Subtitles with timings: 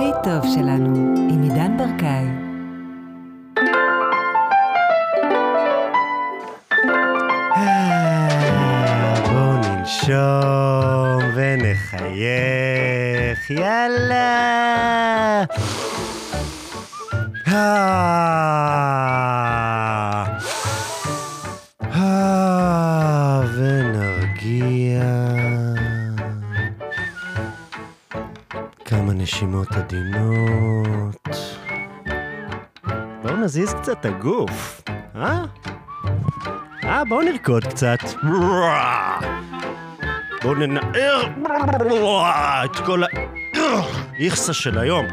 [0.00, 2.26] הכי טוב שלנו, עם עידן ברקאי.
[9.32, 12.30] בואו ננשום ונחייך,
[13.50, 14.59] יאללה!
[33.90, 34.82] קצת הגוף,
[35.16, 35.44] אה?
[36.84, 37.98] אה, בואו נרקוד קצת.
[40.42, 41.22] בואו ננער
[42.64, 43.02] את כל
[43.54, 45.06] האיכסה של היום.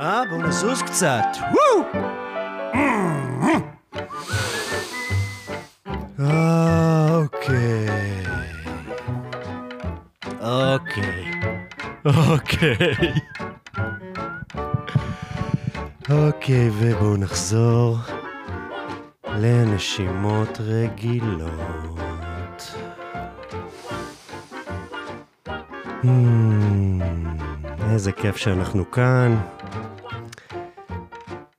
[0.00, 1.26] אה, בואו נזוז קצת.
[1.42, 1.71] אה,
[16.10, 16.70] אוקיי.
[16.72, 17.96] ובואו נחזור
[19.28, 22.02] לנשימות רגילות.
[26.02, 26.06] Hmm,
[27.90, 29.36] איזה כיף שאנחנו כאן.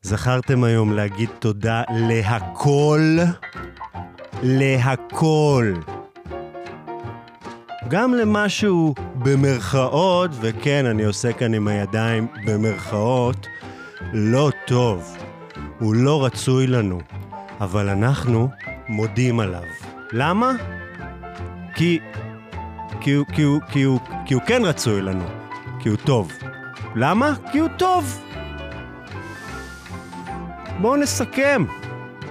[0.01, 3.17] זכרתם היום להגיד תודה להכל?
[4.43, 5.73] להכל.
[7.93, 13.47] גם למשהו במרכאות, וכן, אני עושה כאן עם הידיים במרכאות,
[14.13, 15.17] לא טוב.
[15.79, 16.99] הוא לא רצוי לנו,
[17.61, 18.49] אבל אנחנו
[18.89, 19.63] מודים עליו.
[20.11, 20.51] למה?
[21.75, 21.99] כי...
[23.01, 25.25] כי הוא, כי הוא, כי הוא, כי הוא כן רצוי לנו,
[25.79, 26.31] כי הוא טוב.
[26.95, 27.33] למה?
[27.51, 28.21] כי הוא טוב.
[30.81, 31.65] בואו נסכם.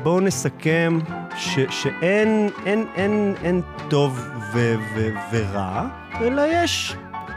[0.02, 0.98] בואו נסכם
[1.36, 5.88] ש, שאין אין, אין, אין טוב ו, ו, ורע,
[6.20, 6.94] אלא יש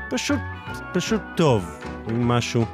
[0.09, 0.39] פשוט,
[0.93, 1.79] פשוט טוב.
[2.09, 2.65] אם משהו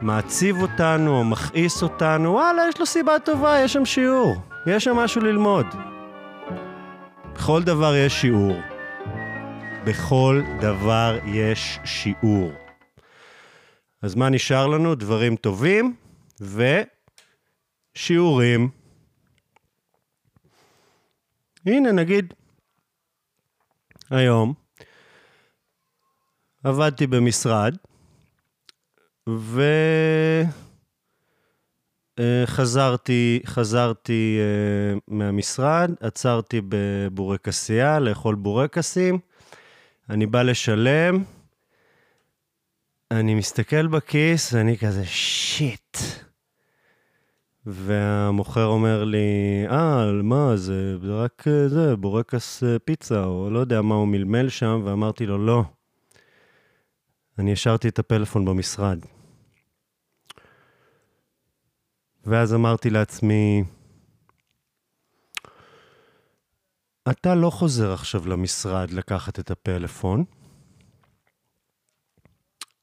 [0.00, 4.36] מעציב אותנו או מכעיס אותנו, וואלה, יש לו סיבה טובה, יש שם שיעור.
[4.66, 5.66] יש שם משהו ללמוד.
[7.34, 8.56] בכל דבר יש שיעור.
[9.84, 12.52] בכל דבר יש שיעור.
[14.02, 14.94] אז מה נשאר לנו?
[14.94, 15.94] דברים טובים
[17.96, 18.68] ושיעורים.
[21.66, 22.34] הנה, נגיד,
[24.12, 24.54] היום
[26.64, 27.76] עבדתי במשרד,
[32.18, 39.18] וחזרתי, חזרתי uh, מהמשרד, עצרתי בבורקסייה לאכול בורקסים,
[40.10, 41.24] אני בא לשלם,
[43.10, 45.96] אני מסתכל בכיס ואני כזה, שיט.
[47.66, 49.26] והמוכר אומר לי,
[49.70, 55.26] אה, מה, זה, רק זה, בורקס פיצה, או לא יודע מה הוא מלמל שם, ואמרתי
[55.26, 55.64] לו, לא.
[57.38, 58.98] אני השארתי את הפלאפון במשרד.
[62.24, 63.64] ואז אמרתי לעצמי,
[67.10, 70.24] אתה לא חוזר עכשיו למשרד לקחת את הפלאפון,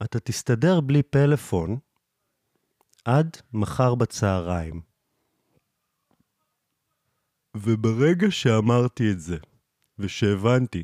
[0.04, 1.78] אתה תסתדר בלי פלאפון
[3.10, 4.82] עד מחר בצהריים.
[7.58, 9.38] וברגע שאמרתי את זה,
[10.00, 10.84] ושהבנתי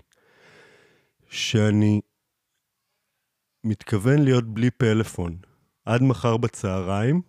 [1.30, 2.02] שאני
[3.64, 5.38] מתכוון להיות בלי פלאפון
[5.86, 7.22] עד מחר בצהריים,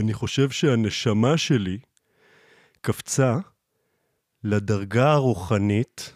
[0.00, 1.78] אני חושב שהנשמה שלי
[2.80, 3.38] קפצה
[4.44, 6.12] לדרגה הרוחנית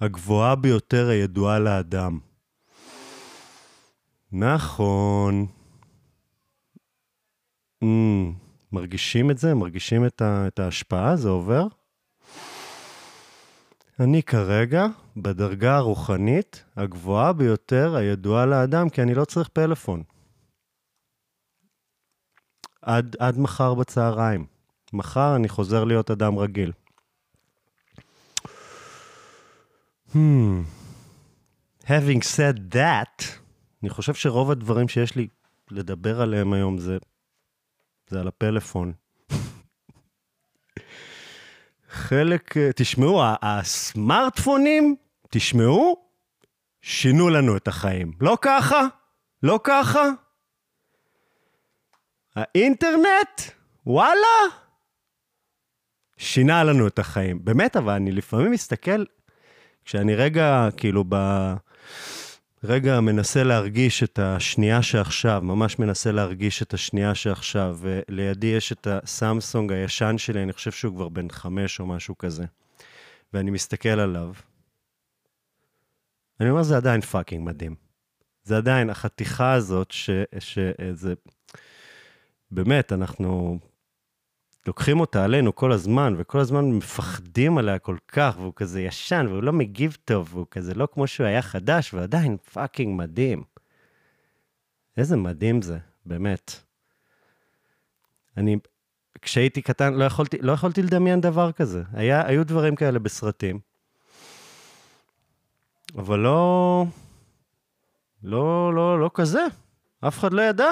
[0.00, 2.18] הגבוהה ביותר הידועה לאדם.
[4.32, 5.63] נכון.
[7.84, 8.32] Mm,
[8.72, 9.54] מרגישים את זה?
[9.54, 11.16] מרגישים את, ה, את ההשפעה?
[11.16, 11.66] זה עובר?
[14.00, 14.86] אני כרגע
[15.16, 20.02] בדרגה הרוחנית הגבוהה ביותר הידועה לאדם, כי אני לא צריך פלאפון.
[22.82, 24.46] עד, עד מחר בצהריים.
[24.92, 26.72] מחר אני חוזר להיות אדם רגיל.
[30.12, 30.64] Hmm.
[31.84, 33.24] Having said that,
[33.82, 35.28] אני חושב שרוב הדברים שיש לי
[35.70, 36.98] לדבר עליהם היום זה,
[38.06, 38.92] זה על הפלאפון.
[41.88, 44.96] חלק, תשמעו, הסמארטפונים,
[45.30, 46.04] תשמעו,
[46.82, 48.12] שינו לנו את החיים.
[48.20, 48.80] לא ככה?
[49.42, 50.02] לא ככה?
[52.36, 53.40] האינטרנט,
[53.86, 54.36] וואלה,
[56.16, 57.44] שינה לנו את החיים.
[57.44, 59.04] באמת, אבל אני לפעמים מסתכל,
[59.84, 61.14] כשאני רגע, כאילו, ב...
[62.66, 68.86] רגע מנסה להרגיש את השנייה שעכשיו, ממש מנסה להרגיש את השנייה שעכשיו, ולידי יש את
[68.90, 72.44] הסמסונג הישן שלי, אני חושב שהוא כבר בן חמש או משהו כזה.
[73.32, 74.32] ואני מסתכל עליו,
[76.40, 77.74] אני אומר, זה עדיין fucking מדהים.
[78.44, 80.10] זה עדיין החתיכה הזאת, ש...
[80.38, 81.14] שזה...
[82.50, 83.58] באמת, אנחנו
[84.66, 89.42] לוקחים אותה עלינו כל הזמן, וכל הזמן מפחדים עליה כל כך, והוא כזה ישן, והוא
[89.42, 93.42] לא מגיב טוב, והוא כזה לא כמו שהוא היה חדש, ועדיין פאקינג מדהים.
[94.96, 96.60] איזה מדהים זה, באמת.
[98.36, 98.56] אני,
[99.22, 101.82] כשהייתי קטן, לא יכולתי, לא יכולתי לדמיין דבר כזה.
[101.92, 103.60] היה, היו דברים כאלה בסרטים,
[105.96, 106.84] אבל לא,
[108.22, 109.46] לא, לא, לא כזה.
[110.00, 110.70] אף אחד לא ידע.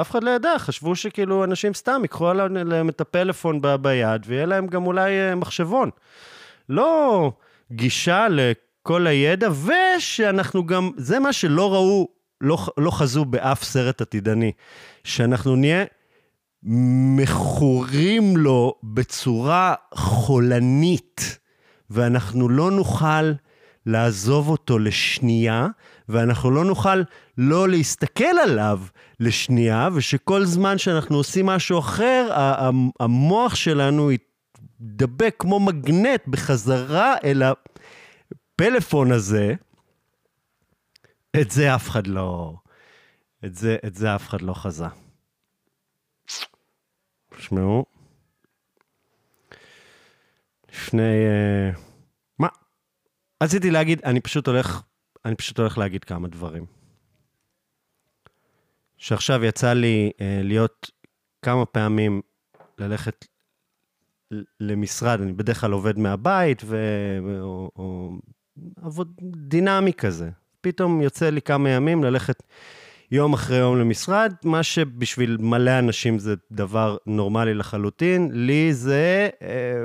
[0.00, 4.46] אף אחד לא ידע, חשבו שכאילו אנשים סתם ייקחו עליהם את הפלאפון ב- ביד, ויהיה
[4.46, 5.90] להם גם אולי אה, מחשבון.
[6.68, 7.32] לא
[7.72, 12.08] גישה לכל הידע, ושאנחנו גם, זה מה שלא ראו,
[12.40, 14.52] לא, לא חזו באף סרט עתידני,
[15.04, 15.84] שאנחנו נהיה
[17.16, 21.38] מכורים לו בצורה חולנית,
[21.90, 23.32] ואנחנו לא נוכל
[23.86, 25.66] לעזוב אותו לשנייה,
[26.08, 27.02] ואנחנו לא נוכל
[27.38, 28.80] לא להסתכל עליו
[29.20, 32.28] לשנייה, ושכל זמן שאנחנו עושים משהו אחר,
[33.00, 34.10] המוח שלנו
[34.80, 39.54] ידבק כמו מגנט בחזרה אל הפלאפון הזה.
[41.40, 42.54] את זה אף אחד לא...
[43.44, 44.86] את זה, את זה אף אחד לא חזה.
[47.36, 47.84] תשמעו,
[50.72, 51.02] לפני...
[51.02, 51.78] Uh,
[52.38, 52.48] מה?
[53.42, 54.82] רציתי להגיד, אני פשוט הולך,
[55.26, 56.66] אני פשוט הולך להגיד כמה דברים.
[58.96, 60.90] שעכשיו יצא לי uh, להיות
[61.42, 62.20] כמה פעמים
[62.78, 63.26] ללכת
[64.60, 66.76] למשרד, אני בדרך כלל עובד מהבית, ו...
[67.40, 68.12] או, או
[68.82, 70.30] עבוד דינמי כזה.
[70.60, 72.42] פתאום יוצא לי כמה ימים ללכת
[73.10, 79.84] יום אחרי יום למשרד, מה שבשביל מלא אנשים זה דבר נורמלי לחלוטין, לי זה אה,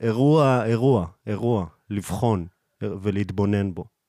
[0.00, 2.46] אירוע, אירוע, אירוע, לבחון
[2.82, 3.99] ולהתבונן בו.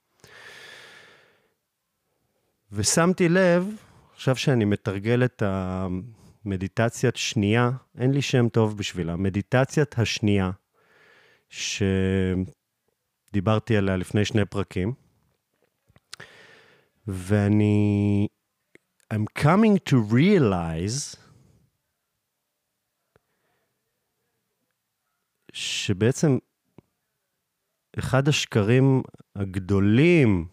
[2.71, 3.67] ושמתי לב,
[4.13, 10.51] עכשיו שאני מתרגל את המדיטציית שנייה, אין לי שם טוב בשבילה, מדיטציית השנייה,
[13.29, 14.93] שדיברתי עליה לפני שני פרקים,
[17.07, 18.27] ואני...
[19.13, 21.17] I'm coming to realize
[25.53, 26.37] שבעצם
[27.99, 29.01] אחד השקרים
[29.35, 30.47] הגדולים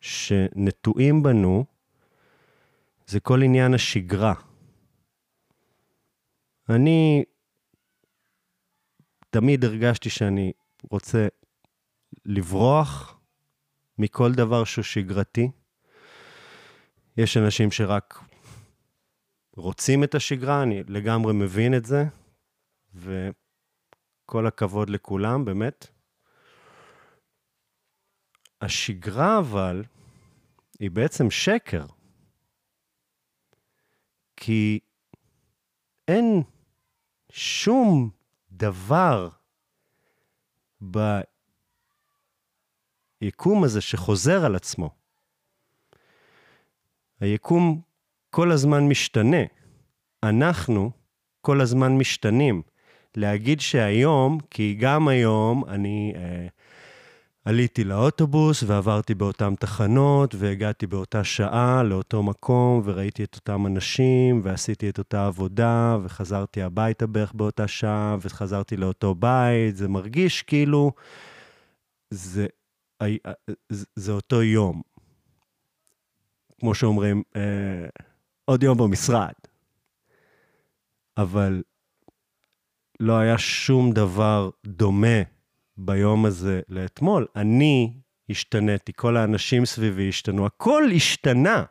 [0.00, 1.64] שנטועים בנו
[3.06, 4.34] זה כל עניין השגרה.
[6.68, 7.24] אני
[9.30, 10.52] תמיד הרגשתי שאני
[10.90, 11.28] רוצה
[12.24, 13.20] לברוח
[13.98, 15.50] מכל דבר שהוא שגרתי.
[17.16, 18.20] יש אנשים שרק
[19.56, 22.04] רוצים את השגרה, אני לגמרי מבין את זה,
[22.94, 25.97] וכל הכבוד לכולם, באמת.
[28.60, 29.84] השגרה אבל
[30.78, 31.86] היא בעצם שקר.
[34.36, 34.78] כי
[36.08, 36.42] אין
[37.32, 38.10] שום
[38.52, 39.28] דבר
[43.20, 44.90] היקום הזה שחוזר על עצמו.
[47.20, 47.80] היקום
[48.30, 49.42] כל הזמן משתנה.
[50.22, 50.90] אנחנו
[51.40, 52.62] כל הזמן משתנים.
[53.16, 56.46] להגיד שהיום, כי גם היום אני אה,
[57.48, 64.88] עליתי לאוטובוס ועברתי באותן תחנות והגעתי באותה שעה לאותו מקום וראיתי את אותם אנשים ועשיתי
[64.88, 70.92] את אותה עבודה וחזרתי הביתה בערך באותה שעה וחזרתי לאותו בית, זה מרגיש כאילו
[72.10, 72.46] זה
[73.02, 73.06] אה,
[73.96, 74.82] זה אותו יום.
[76.60, 77.88] כמו שאומרים, אה,
[78.44, 79.32] עוד יום במשרד.
[81.16, 81.62] אבל
[83.00, 85.37] לא היה שום דבר דומה
[85.78, 87.26] ביום הזה לאתמול.
[87.36, 87.92] אני
[88.30, 91.64] השתניתי, כל האנשים סביבי השתנו, הכל השתנה.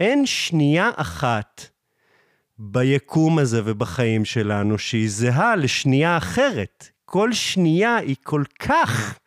[0.00, 1.66] אין שנייה אחת
[2.58, 6.88] ביקום הזה ובחיים שלנו שהיא זהה לשנייה אחרת.
[7.04, 9.18] כל שנייה היא כל כך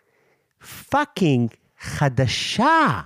[0.90, 1.50] fucking
[1.80, 3.02] חדשה.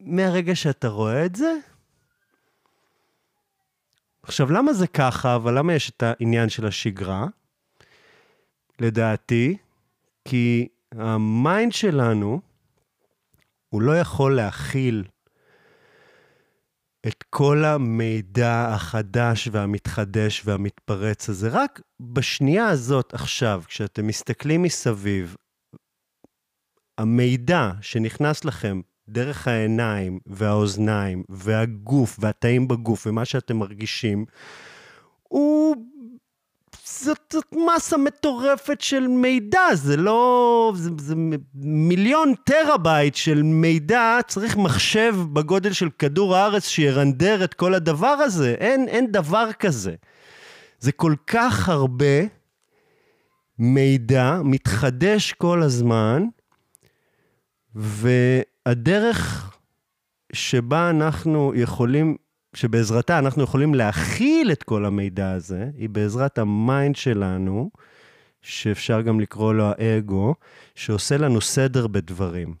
[0.00, 1.52] מהרגע שאתה רואה את זה?
[4.28, 7.26] עכשיו, למה זה ככה, אבל למה יש את העניין של השגרה?
[8.80, 9.56] לדעתי,
[10.28, 12.40] כי ה mind שלנו,
[13.68, 15.04] הוא לא יכול להכיל
[17.06, 21.48] את כל המידע החדש והמתחדש והמתפרץ הזה.
[21.48, 25.36] רק בשנייה הזאת עכשיו, כשאתם מסתכלים מסביב,
[26.98, 34.24] המידע שנכנס לכם דרך העיניים והאוזניים והגוף והתאים בגוף ומה שאתם מרגישים,
[35.22, 35.76] הוא
[36.84, 40.72] זאת, זאת מסה מטורפת של מידע, זה לא...
[40.76, 41.14] זה, זה
[41.54, 48.54] מיליון טראבייט של מידע, צריך מחשב בגודל של כדור הארץ שירנדר את כל הדבר הזה.
[48.58, 49.94] אין, אין דבר כזה.
[50.80, 52.20] זה כל כך הרבה
[53.58, 56.22] מידע, מתחדש כל הזמן,
[58.68, 59.50] והדרך
[60.32, 62.16] שבה אנחנו יכולים
[62.54, 67.70] שבעזרתה אנחנו יכולים להכיל את כל המידע הזה, היא בעזרת ה mind שלנו,
[68.42, 70.34] שאפשר גם לקרוא לו האגו,
[70.74, 72.54] שעושה לנו סדר בדברים.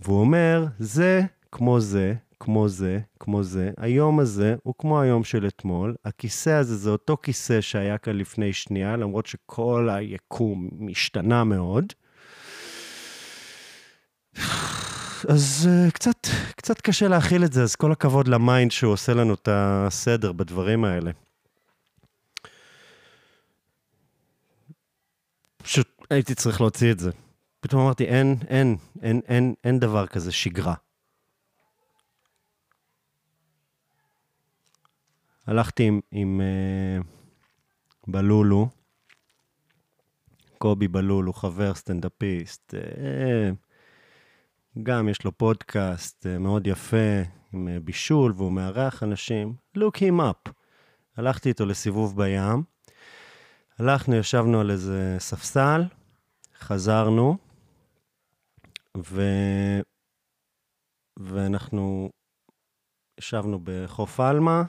[0.00, 5.46] והוא אומר, זה כמו זה, כמו זה, כמו זה, היום הזה הוא כמו היום של
[5.46, 11.92] אתמול, הכיסא הזה זה אותו כיסא שהיה כאן לפני שנייה, למרות שכל היקום השתנה מאוד.
[15.24, 19.14] אז אה, קצת, קצת קשה להכיל את זה, אז כל הכבוד ל mind שהוא עושה
[19.14, 21.10] לנו את הסדר בדברים האלה.
[25.56, 27.10] פשוט הייתי צריך להוציא את זה.
[27.60, 30.74] פתאום אמרתי, אין, אין, אין, אין, אין דבר כזה שגרה.
[35.46, 37.04] הלכתי עם, עם אה,
[38.06, 38.68] בלולו,
[40.58, 43.67] קובי בלולו, חבר סטנדאפיסט, uh,
[44.82, 47.22] גם יש לו פודקאסט אה, מאוד יפה
[47.52, 49.54] עם אה, בישול, והוא מארח אנשים.
[49.76, 50.52] look him up.
[51.16, 52.62] הלכתי איתו לסיבוב בים,
[53.78, 55.82] הלכנו, ישבנו על איזה ספסל,
[56.58, 57.36] חזרנו,
[58.96, 59.22] ו...
[61.16, 62.10] ואנחנו
[63.18, 64.62] ישבנו בחוף עלמה,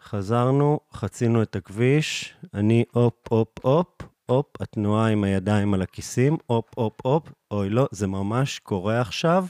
[0.00, 6.64] חזרנו, חצינו את הכביש, אני הופ, הופ, הופ, הופ, התנועה עם הידיים על הכיסים, הופ,
[6.74, 9.46] הופ, הופ, אוי לא, זה ממש קורה עכשיו.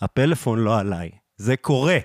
[0.00, 1.10] הפלאפון לא עליי.
[1.36, 1.98] זה קורה.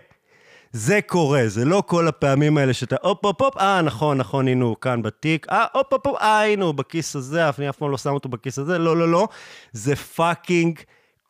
[0.72, 4.66] זה קורה, זה לא כל הפעמים האלה שאתה הופ, הופ, הופ, אה, נכון, נכון, הנה
[4.66, 7.98] הוא כאן בתיק, אה, הופ, הופ, אה, הנה הוא בכיס הזה, אני אף פעם לא
[7.98, 9.28] שם אותו בכיס הזה, לא, לא, לא.
[9.72, 10.80] זה fucking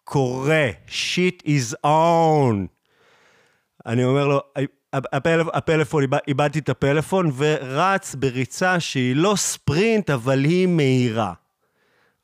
[0.03, 0.69] קורה.
[0.87, 2.55] Shit is on.
[3.85, 4.41] אני אומר לו,
[5.13, 11.33] הפלאפ, הפלאפון, איבדתי את הפלאפון ורץ בריצה שהיא לא ספרינט, אבל היא מהירה.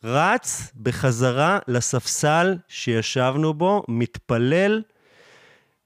[0.04, 4.82] רץ בחזרה לספסל שישבנו בו, מתפלל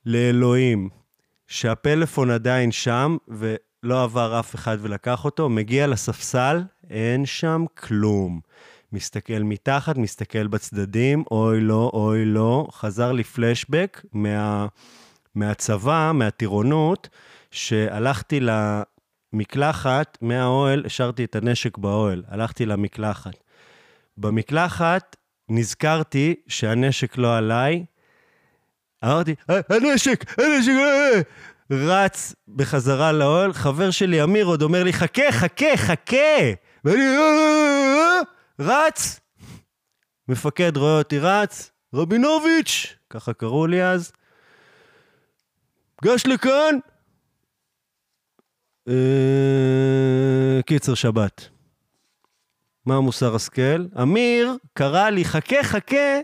[0.05, 0.89] לאלוהים
[1.47, 8.39] שהפלאפון עדיין שם ולא עבר אף אחד ולקח אותו, מגיע לספסל, אין שם כלום.
[8.93, 14.67] מסתכל מתחת, מסתכל בצדדים, אוי לא, אוי לא, חזר לי פלשבק מה...
[15.37, 17.09] מהצבא, מהטירונות,
[17.51, 23.43] שהלכתי למקלחת, מהאוהל, השארתי את הנשק באוהל, הלכתי למקלחת.
[24.17, 25.15] במקלחת
[25.49, 27.85] נזכרתי שהנשק לא עליי,
[29.03, 31.21] אמרתי, אה, הנשק, הנשק, אה,
[31.71, 36.37] רץ בחזרה לאוהל, חבר שלי אמיר עוד אומר לי, חכה, חכה, חכה!
[36.85, 38.19] ואני אה,
[38.59, 39.19] רץ!
[40.27, 44.11] מפקד רואה אותי רץ, רבינוביץ', ככה קראו לי אז,
[46.03, 46.75] גש לכאן!
[48.87, 51.49] אה, קיצר שבת.
[52.85, 53.85] מה מוסר השכל?
[54.01, 56.19] אמיר קרא לי, חכה, חכה,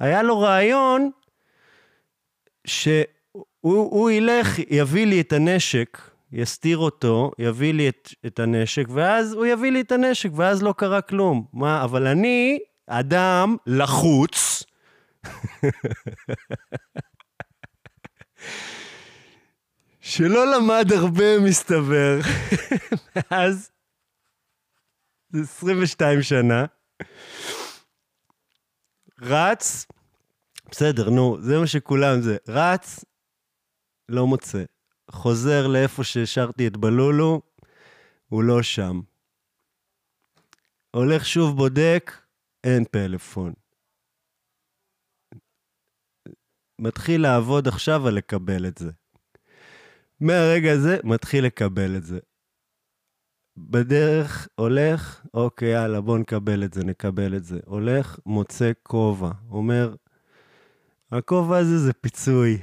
[0.00, 1.10] היה לו רעיון
[2.66, 5.98] שהוא ילך, יביא לי את הנשק,
[6.32, 10.74] יסתיר אותו, יביא לי את, את הנשק, ואז הוא יביא לי את הנשק, ואז לא
[10.76, 11.46] קרה כלום.
[11.52, 14.64] מה, אבל אני אדם לחוץ.
[20.10, 22.18] שלא למד הרבה, מסתבר,
[23.16, 23.70] מאז
[25.34, 26.64] 22 שנה.
[29.20, 29.86] רץ,
[30.70, 32.36] בסדר, נו, זה מה שכולם זה.
[32.48, 33.04] רץ,
[34.08, 34.64] לא מוצא.
[35.10, 37.42] חוזר לאיפה שהשארתי את בלולו,
[38.28, 39.00] הוא לא שם.
[40.90, 42.12] הולך שוב בודק,
[42.64, 43.52] אין פלאפון.
[46.78, 48.99] מתחיל לעבוד עכשיו על לקבל את זה.
[50.20, 52.18] מהרגע הזה מתחיל לקבל את זה.
[53.56, 57.60] בדרך הולך, אוקיי, יאללה, בוא נקבל את זה, נקבל את זה.
[57.66, 59.30] הולך, מוצא כובע.
[59.50, 59.94] אומר,
[61.12, 62.58] הכובע הזה זה פיצוי.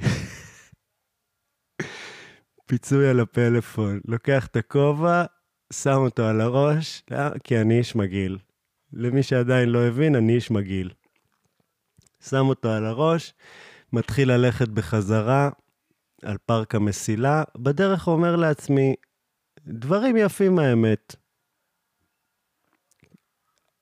[2.68, 4.00] פיצוי על הפלאפון.
[4.04, 5.24] לוקח את הכובע,
[5.72, 7.02] שם אותו על הראש,
[7.44, 8.38] כי אני איש מגעיל.
[8.92, 10.90] למי שעדיין לא הבין, אני איש מגעיל.
[12.22, 13.34] שם אותו על הראש,
[13.92, 15.50] מתחיל ללכת בחזרה,
[16.22, 18.94] על פארק המסילה, בדרך אומר לעצמי,
[19.66, 21.16] דברים יפים האמת.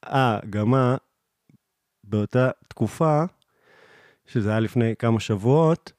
[0.05, 0.97] אה, גם מה,
[2.05, 3.25] באותה תקופה,
[4.27, 5.93] שזה היה לפני כמה שבועות,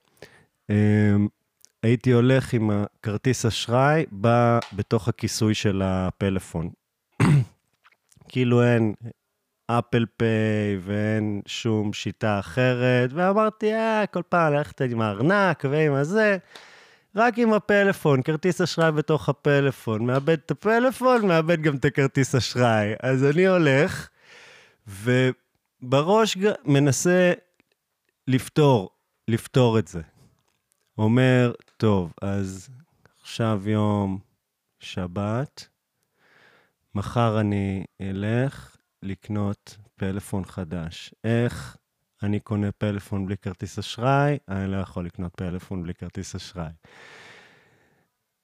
[0.70, 1.28] אמ,
[1.84, 4.06] הייתי הולך עם הכרטיס אשראי
[4.74, 6.70] בתוך הכיסוי של הפלאפון.
[8.30, 8.94] כאילו אין
[9.68, 16.38] אפל פיי ואין שום שיטה אחרת, ואמרתי, אה, כל פעם ללכת עם הארנק ועם הזה,
[17.16, 20.06] רק עם הפלאפון, כרטיס אשראי בתוך הפלאפון.
[20.06, 22.94] מאבד את הפלאפון, מאבד גם את הכרטיס אשראי.
[23.04, 24.10] אז אני הולך,
[24.88, 27.34] ובראש מנסה
[28.28, 28.90] לפתור,
[29.28, 30.02] לפתור את זה.
[30.98, 32.70] אומר, טוב, אז
[33.22, 34.20] עכשיו יום
[34.80, 35.68] שבת,
[36.96, 38.77] מחר אני אלך
[39.08, 41.14] לקנות פלאפון חדש.
[41.24, 41.78] איך
[42.24, 44.38] אני קונה פלאפון בלי כרטיס אשראי?
[44.50, 46.72] אני לא יכול לקנות פלאפון בלי כרטיס אשראי.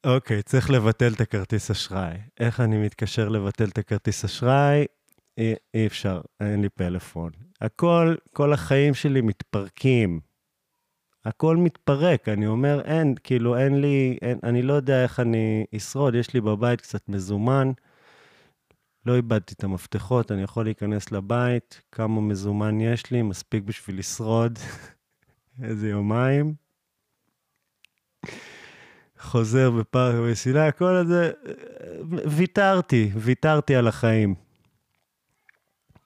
[0.04, 2.18] אוקיי, צריך לבטל את הכרטיס אשראי.
[2.40, 4.86] איך אני מתקשר לבטל את הכרטיס אשראי?
[5.38, 7.32] אי, אי אפשר, אין לי פלאפון.
[7.62, 10.20] הכל, כל החיים שלי מתפרקים.
[11.26, 16.16] הכל מתפרק, אני אומר, אין, כאילו, אין לי, אין, אני לא יודע איך אני אשרוד,
[16.16, 17.72] יש לי בבית קצת מזומן.
[19.06, 24.60] לא איבדתי את המפתחות, אני יכול להיכנס לבית, כמה מזומן יש לי, מספיק בשביל לשרוד
[25.64, 26.54] איזה יומיים.
[29.20, 31.32] חוזר בפארק המסילה, כל הזה,
[32.26, 34.36] ויתרתי, ויתרתי על החיים.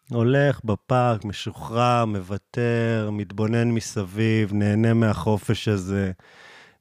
[0.09, 6.11] הולך בפארק, משוחרר, מוותר, מתבונן מסביב, נהנה מהחופש הזה,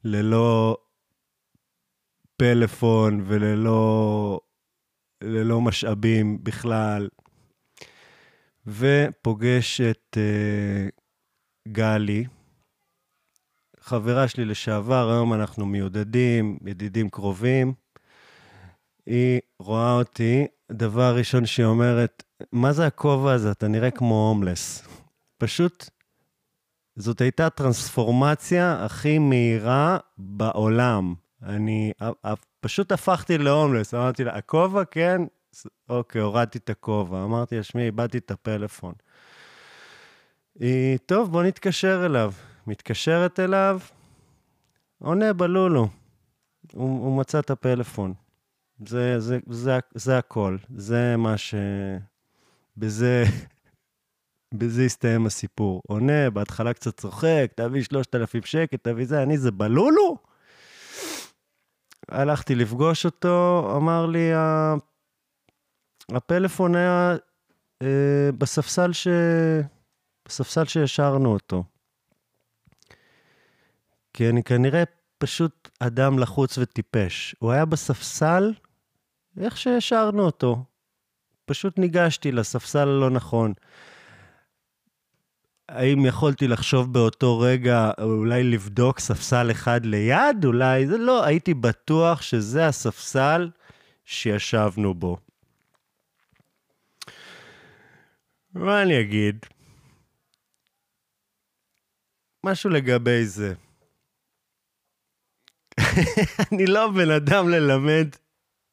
[0.03, 0.77] ללא
[2.37, 4.39] פלאפון וללא
[5.21, 7.07] ללא משאבים בכלל,
[8.67, 10.91] ופוגש את uh,
[11.71, 12.25] גלי,
[13.79, 17.73] חברה שלי לשעבר, היום אנחנו מיודדים, ידידים קרובים.
[19.05, 23.51] היא רואה אותי, דבר ראשון שהיא אומרת, מה זה הכובע הזה?
[23.51, 24.87] אתה נראה כמו הומלס.
[25.37, 25.89] פשוט,
[26.95, 31.13] זאת הייתה טרנספורמציה הכי מהירה בעולם.
[31.43, 31.91] אני
[32.67, 35.21] פשוט הפכתי להומלס, אמרתי לה, הכובע, כן?
[35.89, 37.23] אוקיי, הורדתי את הכובע.
[37.23, 38.93] אמרתי לה, שמי, איבדתי את הפלאפון.
[40.59, 42.31] היא, טוב, בוא נתקשר אליו.
[42.67, 43.79] מתקשרת אליו,
[44.99, 45.87] עונה בלולו.
[46.73, 48.13] הוא, הוא מצא את הפלאפון.
[48.87, 50.57] זה, זה, זה, זה הכל.
[50.75, 51.55] זה מה ש...
[52.77, 53.23] בזה...
[54.59, 55.81] בזה הסתיים הסיפור.
[55.87, 60.26] עונה, בהתחלה קצת צוחק, תביא 3,000 שקל, תביא זה, אני זה בלולו?
[62.09, 64.31] הלכתי לפגוש אותו, אמר לי,
[66.11, 67.15] הפלאפון היה
[67.81, 69.07] אה, בספסל, ש...
[70.27, 71.63] בספסל שהשארנו אותו.
[74.13, 74.83] כי אני כנראה
[75.17, 77.35] פשוט אדם לחוץ וטיפש.
[77.39, 78.53] הוא היה בספסל
[79.39, 80.63] איך שהשארנו אותו.
[81.45, 83.53] פשוט ניגשתי לספסל הלא נכון.
[85.69, 90.45] האם יכולתי לחשוב באותו רגע, אולי לבדוק ספסל אחד ליד?
[90.45, 93.49] אולי זה לא, הייתי בטוח שזה הספסל
[94.05, 95.17] שישבנו בו.
[98.53, 99.45] מה אני אגיד?
[102.45, 103.53] משהו לגבי זה.
[106.51, 108.07] אני לא בן אדם ללמד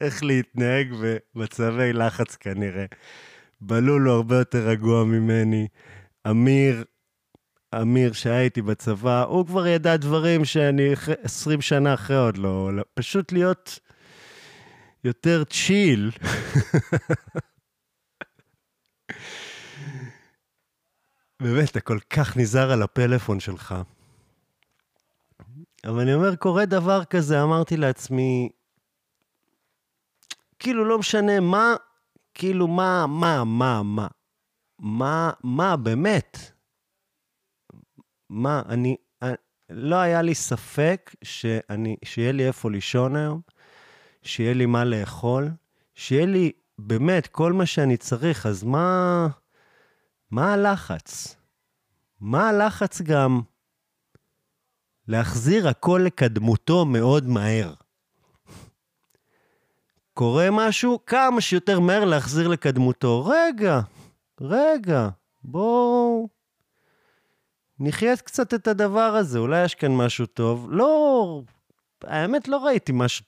[0.00, 0.94] איך להתנהג
[1.35, 2.85] במצבי לחץ כנראה.
[3.61, 5.68] בלול הוא הרבה יותר רגוע ממני.
[6.30, 6.84] אמיר,
[7.82, 13.32] אמיר שהיה איתי בצבא, הוא כבר ידע דברים שאני 20 שנה אחרי עוד לא, פשוט
[13.32, 13.78] להיות
[15.04, 16.10] יותר צ'יל.
[21.42, 23.74] באמת, אתה כל כך נזהר על הפלאפון שלך.
[25.84, 28.48] אבל אני אומר, קורה דבר כזה, אמרתי לעצמי,
[30.58, 31.74] כאילו, לא משנה מה,
[32.34, 34.06] כאילו, מה, מה, מה, מה.
[34.78, 36.38] מה, מה, באמת?
[38.30, 39.34] מה, אני, אני,
[39.70, 43.40] לא היה לי ספק שאני, שיהיה לי איפה לישון היום,
[44.22, 45.50] שיהיה לי מה לאכול,
[45.94, 49.26] שיהיה לי באמת כל מה שאני צריך, אז מה,
[50.30, 51.37] מה הלחץ?
[52.20, 53.40] מה הלחץ גם
[55.08, 57.74] להחזיר הכל לקדמותו מאוד מהר?
[60.14, 63.26] קורה משהו, כמה שיותר מהר להחזיר לקדמותו.
[63.26, 63.80] רגע,
[64.40, 65.09] רגע,
[65.44, 66.29] בואו
[67.79, 70.70] נחיה קצת את הדבר הזה, אולי יש כאן משהו טוב.
[70.70, 71.42] לא,
[72.03, 73.25] האמת, לא ראיתי משהו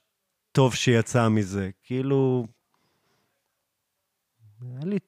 [0.53, 1.71] טוב שיצא מזה.
[1.83, 2.47] כאילו,
[4.61, 4.99] היה לי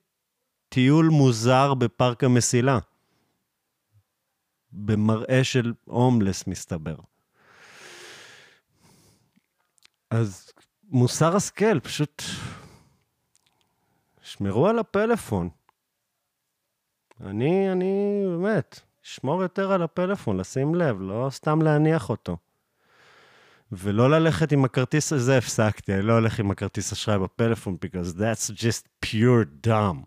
[0.68, 2.78] טיול מוזר בפארק המסילה.
[4.72, 6.96] במראה של הומלס, מסתבר.
[10.10, 10.52] אז
[10.84, 12.22] מוסר השכל, פשוט
[14.22, 15.48] שמרו על הפלאפון.
[17.20, 22.36] אני, אני, באמת, שמור יותר על הפלאפון, לשים לב, לא סתם להניח אותו.
[23.72, 28.50] ולא ללכת עם הכרטיס הזה, הפסקתי, אני לא הולך עם הכרטיס אשראי בפלאפון, because that's
[28.54, 30.04] just pure dumb.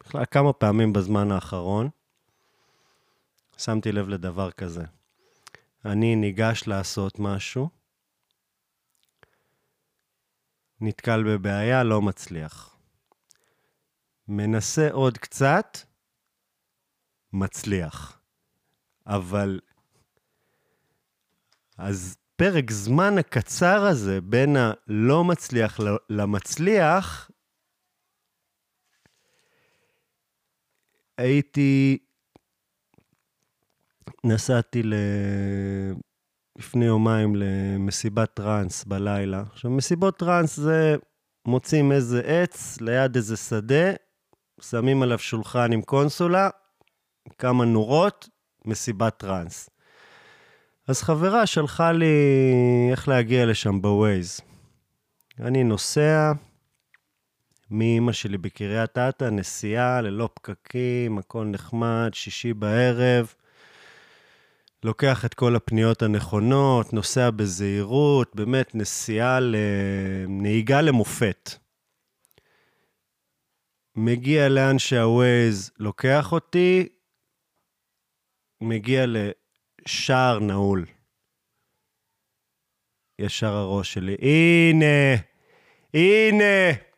[0.00, 1.88] בכלל, כמה פעמים בזמן האחרון
[3.58, 4.84] שמתי לב לדבר כזה.
[5.84, 7.68] אני ניגש לעשות משהו,
[10.80, 12.76] נתקל בבעיה, לא מצליח.
[14.28, 15.78] מנסה עוד קצת,
[17.32, 18.20] מצליח.
[19.06, 19.60] אבל...
[21.78, 27.30] אז פרק זמן הקצר הזה בין הלא מצליח למצליח,
[31.18, 31.98] הייתי...
[34.24, 34.94] נסעתי ל...
[36.58, 39.42] לפני יומיים למסיבת טראנס בלילה.
[39.52, 40.96] עכשיו, מסיבות טראנס זה
[41.46, 43.92] מוצאים איזה עץ ליד איזה שדה,
[44.60, 46.48] שמים עליו שולחן עם קונסולה,
[47.38, 48.28] כמה נורות,
[48.64, 49.70] מסיבת טראנס.
[50.88, 52.14] אז חברה שלחה לי
[52.90, 54.40] איך להגיע לשם בווייז.
[55.40, 56.32] אני נוסע
[57.70, 63.34] מאימא שלי בקריית אתא, נסיעה ללא פקקים, הכל נחמד, שישי בערב.
[64.84, 71.50] לוקח את כל הפניות הנכונות, נוסע בזהירות, באמת נסיעה לנהיגה למופת.
[73.96, 76.88] מגיע לאן שהווייז לוקח אותי,
[78.60, 80.86] מגיע לשער נעול.
[83.18, 85.16] ישר הראש שלי, הנה,
[85.94, 86.95] הנה.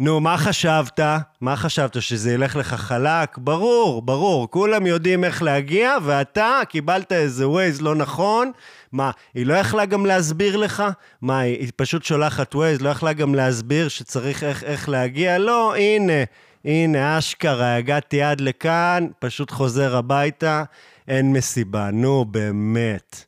[0.00, 1.00] נו, מה חשבת?
[1.40, 3.38] מה חשבת, שזה ילך לך חלק?
[3.38, 8.52] ברור, ברור, כולם יודעים איך להגיע, ואתה קיבלת איזה ווייז לא נכון.
[8.92, 10.82] מה, היא לא יכלה גם להסביר לך?
[11.22, 15.38] מה, היא פשוט שולחת ווייז, לא יכלה גם להסביר שצריך איך, איך להגיע?
[15.38, 16.24] לא, הנה,
[16.64, 20.64] הנה, אשכרה, הגעתי עד לכאן, פשוט חוזר הביתה,
[21.08, 21.90] אין מסיבה.
[21.90, 23.24] נו, באמת.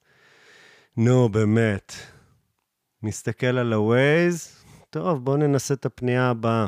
[0.97, 1.95] נו, באמת.
[3.03, 4.60] מסתכל על הווייז,
[4.91, 6.67] טוב, בואו ננסה את הפנייה הבאה.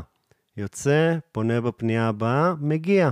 [0.57, 3.11] יוצא, פונה בפנייה הבאה, מגיע.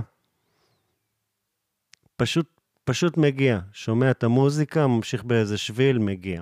[2.17, 2.45] פשוט,
[2.83, 3.59] פשוט מגיע.
[3.73, 6.41] שומע את המוזיקה, ממשיך באיזה שביל, מגיע.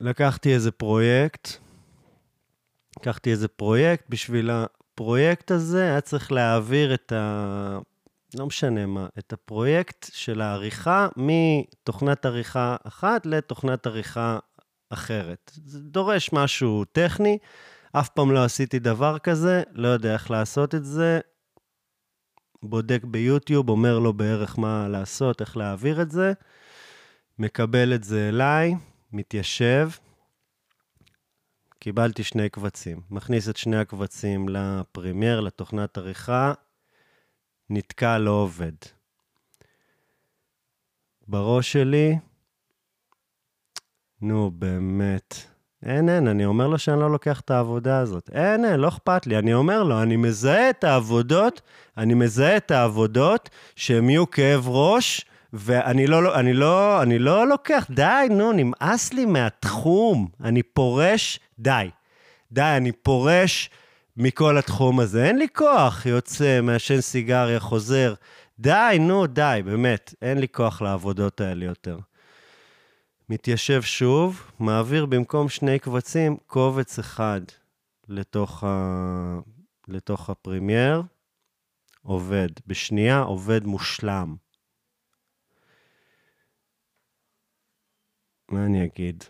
[0.00, 1.48] לקחתי איזה פרויקט,
[2.98, 7.78] לקחתי איזה פרויקט, בשביל הפרויקט הזה היה צריך להעביר את ה...
[8.34, 14.38] לא משנה מה, את הפרויקט של העריכה מתוכנת עריכה אחת לתוכנת עריכה
[14.90, 15.52] אחרת.
[15.64, 17.38] זה דורש משהו טכני,
[17.92, 21.20] אף פעם לא עשיתי דבר כזה, לא יודע איך לעשות את זה.
[22.62, 26.32] בודק ביוטיוב, אומר לו בערך מה לעשות, איך להעביר את זה,
[27.38, 28.74] מקבל את זה אליי,
[29.12, 29.90] מתיישב,
[31.78, 33.00] קיבלתי שני קבצים.
[33.10, 36.52] מכניס את שני הקבצים לפרימייר, לתוכנת עריכה,
[37.70, 38.72] נתקע, לא עובד.
[41.28, 42.18] בראש שלי,
[44.22, 45.34] נו, באמת.
[45.86, 48.30] אין, אין, אני אומר לו שאני לא לוקח את העבודה הזאת.
[48.32, 49.38] אין, אין, לא אכפת לי.
[49.38, 51.60] אני אומר לו, אני מזהה את העבודות,
[51.96, 57.86] אני מזהה את העבודות שהן יהיו כאב ראש, ואני לא, אני לא, אני לא לוקח,
[57.90, 60.28] די, נו, נמאס לי מהתחום.
[60.44, 61.90] אני פורש, די.
[62.52, 63.70] די, אני פורש
[64.16, 65.24] מכל התחום הזה.
[65.24, 68.14] אין לי כוח, יוצא, מעשן סיגריה, חוזר.
[68.58, 71.98] די, נו, די, באמת, אין לי כוח לעבודות האלה יותר.
[73.30, 77.40] מתיישב שוב, מעביר במקום שני קבצים, קובץ אחד
[78.08, 79.38] לתוך, ה...
[79.88, 81.02] לתוך ה Premiere,
[82.02, 82.48] עובד.
[82.66, 84.36] בשנייה עובד מושלם.
[88.50, 89.24] מה אני אגיד?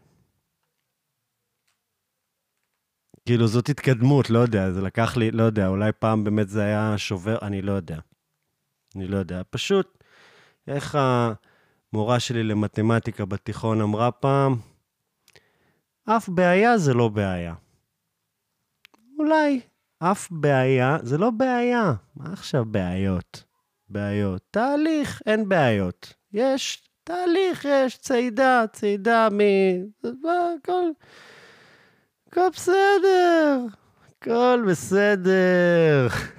[3.27, 6.99] כאילו, זאת התקדמות, לא יודע, זה לקח לי, לא יודע, אולי פעם באמת זה היה
[6.99, 7.99] שובר, אני לא יודע.
[8.97, 9.43] אני לא יודע.
[9.51, 10.05] פשוט,
[10.69, 11.33] איך ה...
[11.92, 14.57] מורה שלי למתמטיקה בתיכון אמרה פעם,
[16.05, 17.55] אף בעיה זה לא בעיה.
[19.18, 19.61] אולי
[19.98, 21.92] אף בעיה זה לא בעיה.
[22.16, 23.44] מה עכשיו בעיות?
[23.88, 24.42] בעיות.
[24.51, 26.14] תהליך, אין בעיות.
[26.33, 29.40] יש תהליך, יש צעידה, צעידה מ...
[30.05, 30.90] הכל...
[32.37, 33.66] בסדר.
[34.09, 36.09] הכל בסדר.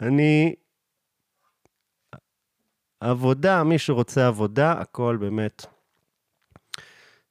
[0.00, 0.54] אני
[3.10, 5.66] עבודה, מי שרוצה עבודה, הכל באמת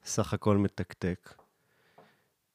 [0.06, 1.34] סך הכל מתקתק.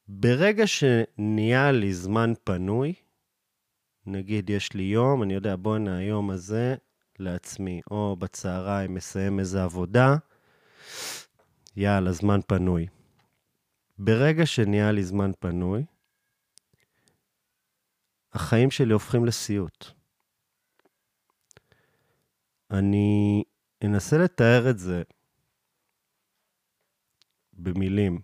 [0.07, 2.93] ברגע שנהיה לי זמן פנוי,
[4.05, 6.75] נגיד יש לי יום, אני יודע, בואנה, היום הזה
[7.19, 10.15] לעצמי, או בצהריים מסיים איזה עבודה,
[11.75, 12.87] יאללה, זמן פנוי.
[13.97, 15.85] ברגע שנהיה לי זמן פנוי,
[18.33, 20.00] החיים שלי הופכים לסיוט.
[22.71, 23.43] אני
[23.83, 25.03] אנסה לתאר את זה
[27.53, 28.21] במילים.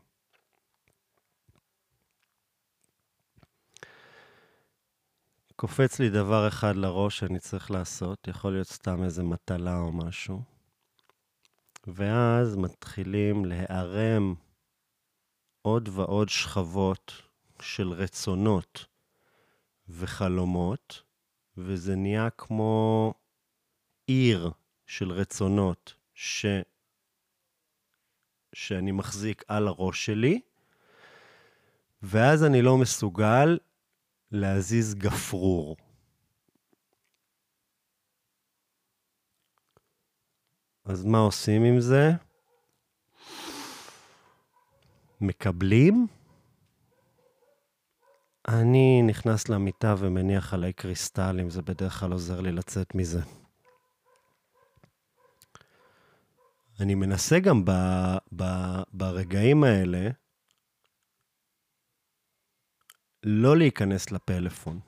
[5.56, 10.42] קופץ לי דבר אחד לראש שאני צריך לעשות, יכול להיות סתם איזה מטלה או משהו,
[11.88, 14.34] ואז מתחילים להיערם
[15.62, 17.14] עוד ועוד שכבות
[17.62, 18.86] של רצונות
[19.90, 21.04] וחלומות,
[21.58, 23.14] וזה נהיה כמו
[24.08, 24.52] עיר
[24.86, 26.46] של רצונות ש...
[28.54, 30.42] שאני מחזיק על הראש שלי,
[32.02, 33.58] ואז אני לא מסוגל
[34.32, 35.78] להזיז גפרור.
[40.86, 42.12] אז מה עושים עם זה?
[45.22, 46.08] מקבלים?
[48.48, 53.22] אני נכנס למיטה ומניח עליי קריסטלים, זה בדרך כלל עוזר לי לצאת מזה.
[56.80, 57.72] אני מנסה גם ב,
[58.36, 58.44] ב,
[58.94, 60.10] ברגעים האלה
[63.24, 64.80] לא להיכנס לפלאפון.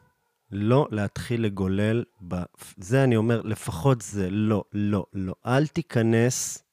[0.52, 2.36] לא להתחיל לגולל, ב...
[2.78, 5.36] זה אני אומר, לפחות זה, לא, לא, לא.
[5.45, 6.63] אל תיכנס,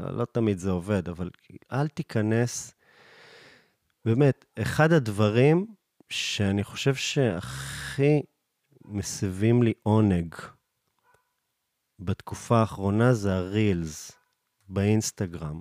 [0.00, 1.30] לא, לא תמיד זה עובד, אבל
[1.72, 2.74] אל תיכנס.
[4.04, 5.66] באמת, אחד הדברים
[6.08, 8.22] שאני חושב שהכי
[8.84, 10.34] מסבים לי עונג
[11.98, 14.15] בתקופה האחרונה זה הרילס
[14.68, 15.60] באינסטגרם.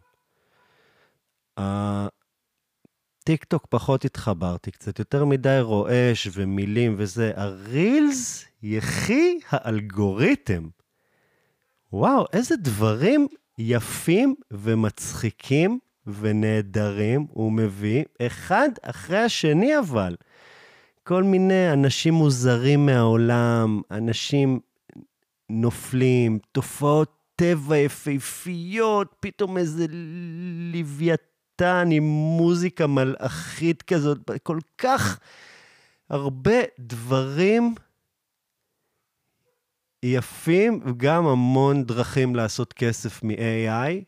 [3.23, 7.31] טיק טוק פחות התחברתי, קצת יותר מדי רועש ומילים וזה.
[7.35, 10.67] הרילס, יחי האלגוריתם.
[11.93, 20.15] וואו, איזה דברים יפים ומצחיקים ונהדרים הוא מביא, אחד אחרי השני אבל.
[21.03, 24.59] כל מיני אנשים מוזרים מהעולם, אנשים
[25.49, 29.85] נופלים, תופעות טבע יפהפיות, פתאום איזה
[30.73, 32.03] לוויתן עם
[32.37, 35.19] מוזיקה מלאכית כזאת, כל כך
[36.09, 37.75] הרבה דברים
[40.03, 44.03] יפים, וגם המון דרכים לעשות כסף מ-AI.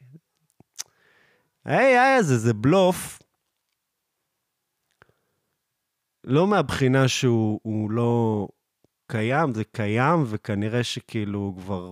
[1.65, 3.19] ה-AI הזה זה בלוף,
[6.23, 8.47] לא מהבחינה שהוא לא
[9.07, 11.91] קיים, זה קיים, וכנראה שכאילו כבר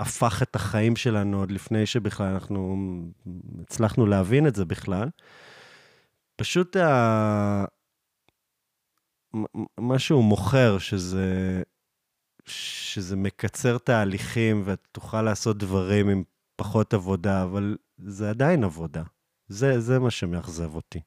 [0.00, 2.78] הפך את החיים שלנו עוד לפני שבכלל אנחנו
[3.62, 5.08] הצלחנו להבין את זה בכלל.
[6.36, 7.64] פשוט ה...
[9.78, 11.62] מה שהוא מוכר, שזה,
[12.46, 16.22] שזה מקצר תהליכים ותוכל לעשות דברים עם
[16.56, 19.02] פחות עבודה, אבל זה עדיין עבודה.
[19.48, 21.00] זה, זה מה שמאכזב אותי.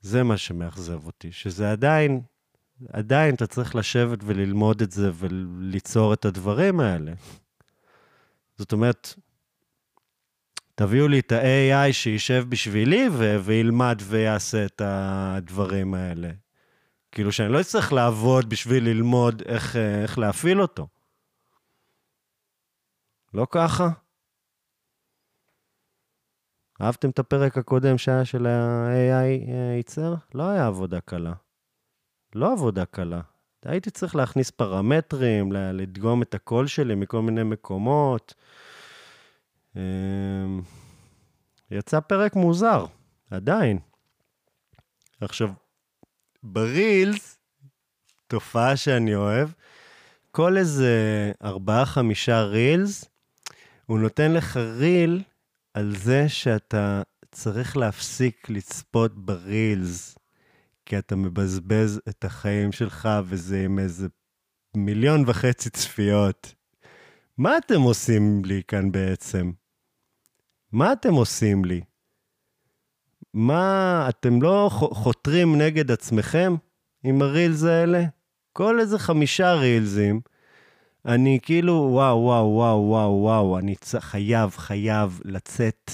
[0.00, 2.20] זה מה שמאכזב אותי, שזה עדיין,
[2.88, 7.12] עדיין אתה צריך לשבת וללמוד את זה וליצור את הדברים האלה.
[8.58, 9.14] זאת אומרת,
[10.74, 16.30] תביאו לי את ה-AI שישב בשבילי ו- וילמד ויעשה את הדברים האלה.
[17.12, 20.88] כאילו שאני לא אצטרך לעבוד בשביל ללמוד איך, איך להפעיל אותו.
[23.34, 23.88] לא ככה?
[26.82, 30.14] אהבתם את הפרק הקודם שהיה של ה-AI ייצר?
[30.34, 31.32] לא היה עבודה קלה.
[32.34, 33.20] לא עבודה קלה.
[33.64, 38.34] הייתי צריך להכניס פרמטרים, לדגום את הקול שלי מכל מיני מקומות.
[39.76, 40.60] אמ,
[41.70, 42.86] יצא פרק מוזר,
[43.30, 43.78] עדיין.
[45.20, 45.50] עכשיו,
[46.42, 47.38] ברילס,
[48.26, 49.48] תופעה שאני אוהב,
[50.30, 50.92] כל איזה
[51.42, 53.04] ארבעה-חמישה רילס,
[53.86, 55.22] הוא נותן לך ריל
[55.74, 60.18] על זה שאתה צריך להפסיק לצפות ברילס,
[60.90, 64.08] כי אתה מבזבז את החיים שלך, וזה עם איזה
[64.76, 66.54] מיליון וחצי צפיות.
[67.38, 69.52] מה אתם עושים לי כאן בעצם?
[70.72, 71.80] מה אתם עושים לי?
[73.34, 76.54] מה, אתם לא חותרים נגד עצמכם
[77.04, 78.04] עם הרילס האלה?
[78.52, 80.20] כל איזה חמישה רילזים,
[81.06, 85.90] אני כאילו, וואו, וואו, וואו, וואו, וואו, אני חייב, חייב לצאת,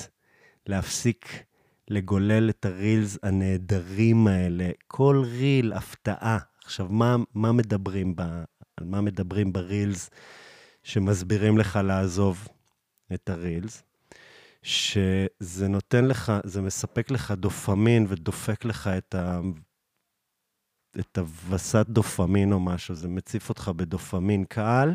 [0.67, 1.45] להפסיק
[1.89, 4.71] לגולל את הרילס הנהדרים האלה.
[4.89, 6.39] כל ריל, הפתעה.
[6.65, 8.23] עכשיו, מה, מה מדברים ב...
[8.77, 10.11] על מה מדברים ברילס
[10.83, 12.49] שמסבירים לך לעזוב
[13.15, 13.83] את הרילס?
[14.63, 19.41] שזה נותן לך, זה מספק לך דופמין ודופק לך את ה...
[21.01, 24.95] את הווסת דופמין או משהו, זה מציף אותך בדופמין קל,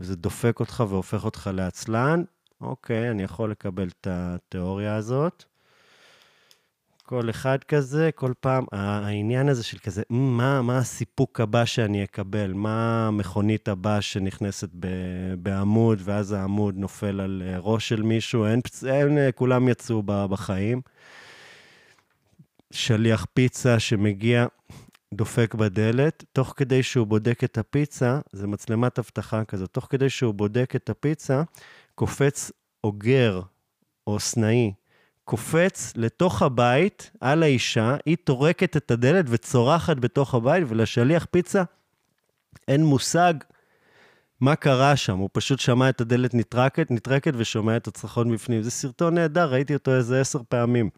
[0.00, 2.22] וזה דופק אותך והופך אותך לעצלן.
[2.60, 5.44] אוקיי, אני יכול לקבל את התיאוריה הזאת.
[7.08, 12.04] כל אחד כזה, כל פעם, העניין הזה של כזה, "מ, מה, מה הסיפוק הבא שאני
[12.04, 12.52] אקבל?
[12.52, 18.46] מה המכונית הבאה שנכנסת ב- בעמוד, ואז העמוד נופל על אה, ראש של מישהו?
[18.46, 20.80] אין, אין אה, כולם יצאו בחיים.
[22.70, 24.46] שליח פיצה שמגיע,
[25.14, 30.34] דופק בדלת, תוך כדי שהוא בודק את הפיצה, זה מצלמת אבטחה כזאת, תוך כדי שהוא
[30.34, 31.42] בודק את הפיצה,
[31.94, 32.50] קופץ
[32.84, 33.40] אוגר
[34.06, 34.72] או סנאי,
[35.26, 41.62] קופץ לתוך הבית על האישה, היא טורקת את הדלת וצורחת בתוך הבית, ולשליח פיצה
[42.68, 43.34] אין מושג
[44.40, 48.62] מה קרה שם, הוא פשוט שמע את הדלת נטרקת, נטרקת ושומע את הצרחות בפנים.
[48.62, 50.90] זה סרטון נהדר, ראיתי אותו איזה עשר פעמים.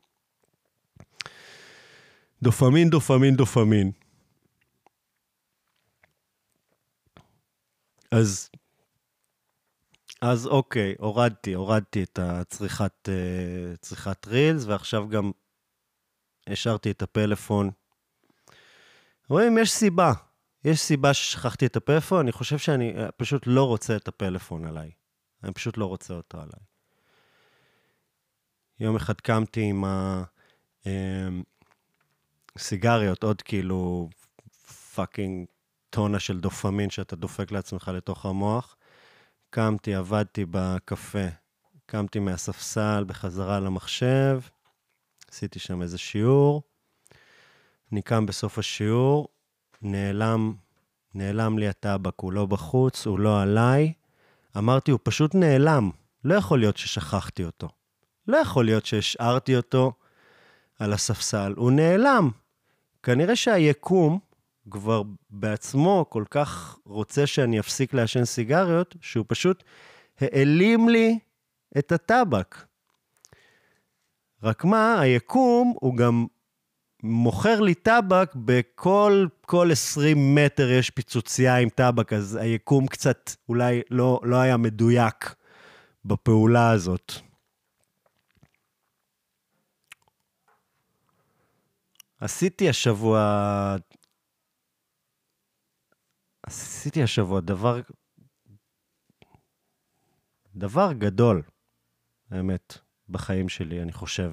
[2.43, 3.91] דופמין, דופמין, דופמין.
[8.11, 8.51] אז,
[10.21, 15.31] אז אוקיי, הורדתי, הורדתי את הצריכת אה, צריכת רילס, ועכשיו גם
[16.47, 17.71] השארתי את הפלאפון.
[19.29, 20.13] רואים, יש סיבה.
[20.65, 24.91] יש סיבה ששכחתי את הפלאפון, אני חושב שאני אה, פשוט לא רוצה את הפלאפון עליי.
[25.45, 26.61] אני פשוט לא רוצה אותו עליי.
[28.81, 29.85] יום אחד קמתי עם
[32.57, 34.09] הסיגריות, עוד כאילו
[34.95, 35.47] fucking
[35.91, 38.77] טונה של דופמין שאתה דופק לעצמך לתוך המוח.
[39.51, 41.27] קמתי, עבדתי בקפה,
[41.87, 44.41] קמתי מהספסל בחזרה למחשב,
[45.31, 46.63] עשיתי שם איזה שיעור.
[47.93, 49.29] אני קם בסוף השיעור,
[49.83, 50.55] נעלם,
[51.15, 53.93] נעלם לי הטבק, הוא לא בחוץ, הוא לא עליי.
[54.59, 55.91] אמרתי, הוא פשוט נעלם.
[56.25, 57.69] לא יכול להיות ששכחתי אותו.
[58.27, 59.93] לא יכול להיות שהשארתי אותו
[60.79, 61.55] על הספסל.
[61.57, 62.31] הוא נעלם.
[63.03, 64.19] כנראה שהיקום
[64.71, 69.65] כבר בעצמו כל כך רוצה שאני אפסיק לעשן סיגריות, שהוא פשוט
[70.21, 71.19] העלים לי
[71.79, 72.57] את הטבק.
[74.43, 76.27] רק מה, היקום הוא גם
[77.03, 83.83] מוכר לי טבק בכל כל 20 מטר יש פיצוצייה עם טבק, אז היקום קצת אולי
[83.91, 85.35] לא, לא היה מדויק
[86.05, 87.13] בפעולה הזאת.
[92.21, 93.77] עשיתי השבוע...
[96.49, 97.81] עשיתי השבוע דבר...
[100.55, 101.43] דבר גדול,
[102.31, 104.33] האמת, בחיים שלי, אני חושב.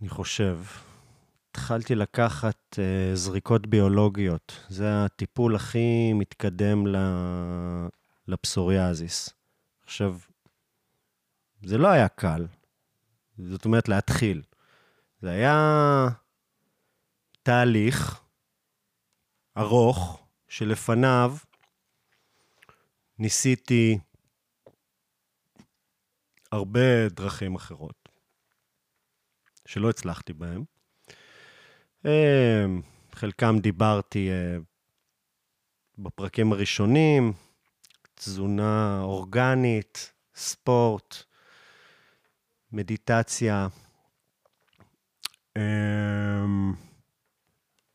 [0.00, 0.58] אני חושב.
[1.50, 4.66] התחלתי לקחת uh, זריקות ביולוגיות.
[4.68, 6.84] זה הטיפול הכי מתקדם.
[8.28, 9.30] לפסוריאזיס.
[9.84, 10.18] עכשיו,
[11.62, 12.46] זה לא היה קל.
[13.38, 14.42] זאת אומרת, להתחיל.
[15.20, 16.08] זה היה
[17.42, 18.21] תהליך
[19.58, 21.36] ארוך, שלפניו
[23.18, 23.98] ניסיתי
[26.52, 28.08] הרבה דרכים אחרות,
[29.66, 30.64] שלא הצלחתי בהן.
[33.12, 34.56] חלקם דיברתי אה,
[35.98, 37.32] בפרקים הראשונים,
[38.14, 41.16] תזונה אורגנית, ספורט,
[42.72, 43.68] מדיטציה.
[45.56, 46.91] אמ,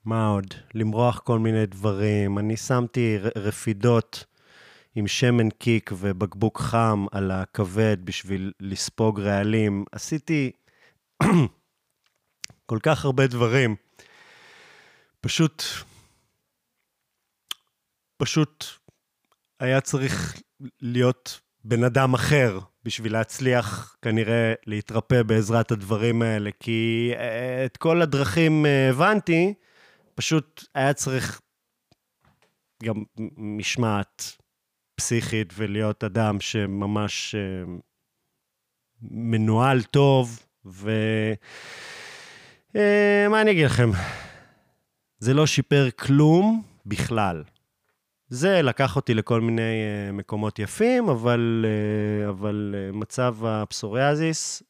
[0.07, 0.53] מה עוד?
[0.73, 2.39] למרוח כל מיני דברים.
[2.39, 4.25] אני שמתי רפידות
[4.95, 9.85] עם שמן קיק ובקבוק חם על הכבד בשביל לספוג רעלים.
[9.91, 10.51] עשיתי
[12.69, 13.75] כל כך הרבה דברים.
[15.21, 15.63] פשוט,
[18.17, 18.65] פשוט
[19.59, 20.41] היה צריך
[20.81, 28.01] להיות בן אדם אחר בשביל להצליח כנראה להתרפא בעזרת הדברים האלה, כי אה, את כל
[28.01, 29.53] הדרכים אה, הבנתי,
[30.17, 31.41] פשוט היה צריך
[32.83, 33.03] גם
[33.37, 34.37] משמעת
[34.95, 37.63] פסיכית ולהיות אדם שממש אה,
[39.01, 41.01] מנוהל טוב, ומה
[43.41, 43.89] אני אגיד לכם?
[45.19, 47.43] זה לא שיפר כלום בכלל.
[48.29, 51.65] זה לקח אותי לכל מיני uh, מקומות יפים, אבל,
[52.29, 54.63] אבל מצב הפסוריאזיס,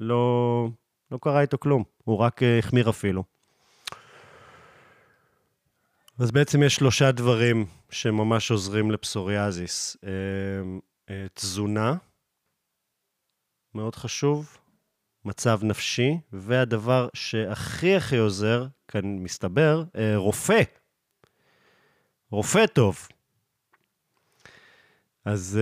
[0.00, 0.68] לא,
[1.10, 3.33] לא קרה איתו כלום, הוא רק החמיר אפילו.
[6.18, 9.96] אז בעצם יש שלושה דברים שממש עוזרים לפסוריאזיס.
[9.96, 10.06] Uh,
[11.08, 11.94] uh, תזונה,
[13.74, 14.58] מאוד חשוב,
[15.24, 20.62] מצב נפשי, והדבר שהכי הכי עוזר, כאן מסתבר, uh, רופא.
[22.30, 23.08] רופא טוב.
[25.24, 25.58] אז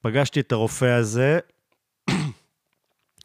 [0.00, 1.38] פגשתי את הרופא הזה,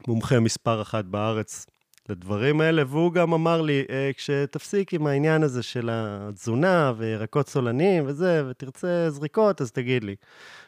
[0.07, 1.65] מומחה מספר אחת בארץ
[2.11, 8.03] לדברים האלה, והוא גם אמר לי, uh, כשתפסיק עם העניין הזה של התזונה וירקות סולניים
[8.07, 10.15] וזה, ותרצה זריקות, אז תגיד לי.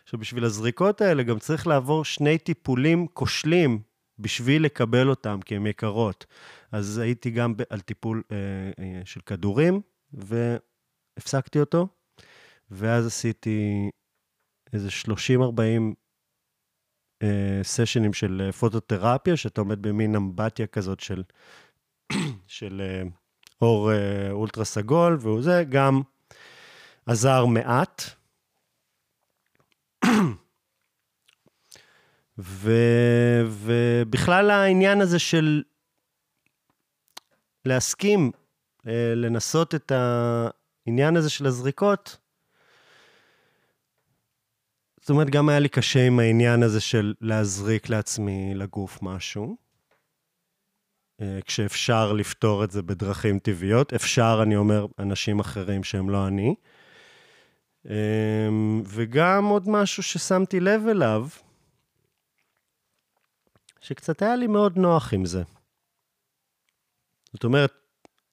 [0.04, 3.80] עכשיו, בשביל הזריקות האלה גם צריך לעבור שני טיפולים כושלים
[4.20, 6.26] בשביל לקבל אותן, כי הן יקרות.
[6.72, 8.38] אז הייתי גם על טיפול אה,
[8.80, 9.82] אה, של כדורים,
[10.14, 11.88] והפסקתי אותו,
[12.72, 13.90] ואז עשיתי
[14.74, 15.10] איזה 30-40
[15.60, 15.78] אה,
[17.64, 21.24] סשנים של אה, פוטותרפיה, שאתה עומד במין אמבטיה כזאת של,
[22.48, 23.04] של אה,
[23.62, 26.02] אור אה, אולטרה סגול, והוא זה גם
[27.06, 28.04] עזר מעט.
[32.38, 32.72] ו,
[33.48, 35.64] ובכלל העניין הזה של
[37.66, 38.32] להסכים,
[38.88, 42.18] אה, לנסות את העניין הזה של הזריקות,
[45.04, 49.58] זאת אומרת, גם היה לי קשה עם העניין הזה של להזריק לעצמי לגוף משהו.
[51.22, 53.94] אה, כשאפשר לפתור את זה בדרכים טבעיות.
[53.94, 56.56] אפשר, אני אומר, אנשים אחרים שהם לא אני.
[57.90, 58.50] אה,
[58.86, 61.28] וגם עוד משהו ששמתי לב אליו,
[63.82, 65.44] שקצת היה לי מאוד נוח עם זה.
[67.34, 67.74] זאת אומרת,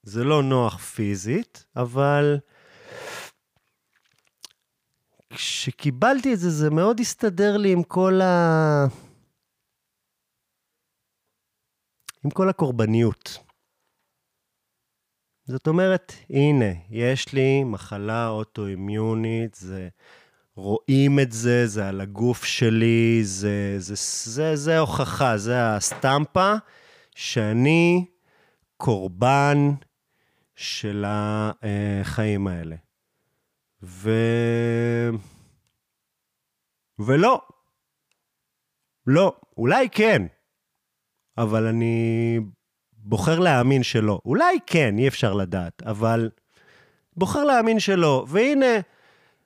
[0.02, 2.38] זה לא נוח פיזית, אבל
[5.32, 8.86] כשקיבלתי את זה, זה מאוד הסתדר לי עם כל ה...
[12.24, 13.38] עם כל הקורבניות.
[15.44, 19.88] זאת אומרת, הנה, יש לי מחלה אוטואימיונית, זה...
[20.54, 23.94] רואים את זה, זה על הגוף שלי, זה, זה,
[24.30, 26.54] זה, זה הוכחה, זה הסטמפה
[27.14, 28.04] שאני
[28.76, 29.56] קורבן
[30.56, 32.76] של החיים האלה.
[33.82, 34.10] ו...
[36.98, 37.40] ולא.
[39.06, 39.36] לא.
[39.56, 40.22] אולי כן,
[41.38, 42.38] אבל אני
[42.92, 44.20] בוחר להאמין שלא.
[44.24, 46.30] אולי כן, אי אפשר לדעת, אבל
[47.16, 48.26] בוחר להאמין שלא.
[48.28, 48.80] והנה,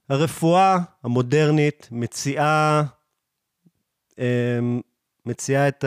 [0.09, 2.83] הרפואה המודרנית מציעה,
[4.19, 4.81] אמ,
[5.27, 5.85] מציעה את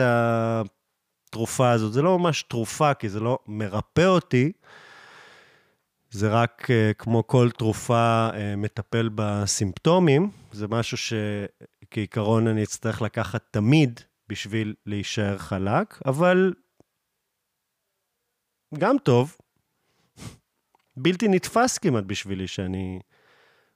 [1.28, 1.92] התרופה הזאת.
[1.92, 4.52] זה לא ממש תרופה, כי זה לא מרפא אותי,
[6.10, 13.44] זה רק uh, כמו כל תרופה uh, מטפל בסימפטומים, זה משהו שכעיקרון אני אצטרך לקחת
[13.50, 16.54] תמיד בשביל להישאר חלק, אבל
[18.78, 19.36] גם טוב,
[20.96, 23.00] בלתי נתפס כמעט בשבילי שאני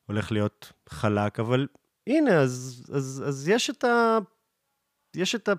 [0.07, 1.67] הולך להיות חלק, אבל
[2.07, 4.19] הנה, אז, אז, אז יש את ה...
[5.17, 5.53] יש את ה...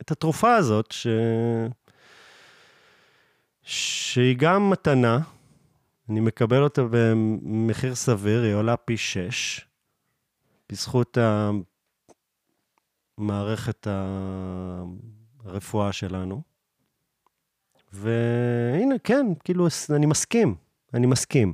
[0.00, 1.06] את התרופה הזאת, ש...
[3.64, 5.18] שהיא גם מתנה,
[6.08, 9.66] אני מקבל אותה במחיר סביר, היא עולה פי שש,
[10.68, 11.18] בזכות
[13.18, 13.86] המערכת
[15.44, 16.42] הרפואה שלנו.
[17.92, 20.54] והנה, כן, כאילו, אני מסכים,
[20.94, 21.52] אני מסכים.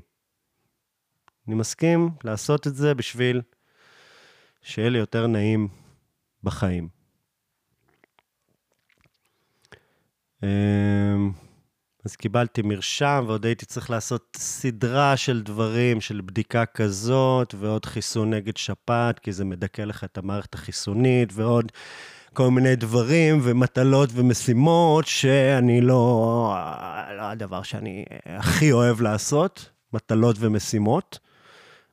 [1.48, 3.42] אני מסכים לעשות את זה בשביל
[4.62, 5.68] שיהיה לי יותר נעים
[6.42, 6.88] בחיים.
[10.42, 11.32] אמ,
[12.04, 18.34] אז קיבלתי מרשם, ועוד הייתי צריך לעשות סדרה של דברים, של בדיקה כזאת, ועוד חיסון
[18.34, 21.72] נגד שפעת, כי זה מדכא לך את המערכת החיסונית, ועוד
[22.34, 26.56] כל מיני דברים ומטלות ומשימות שאני לא...
[27.16, 31.18] לא הדבר שאני הכי אוהב לעשות, מטלות ומשימות.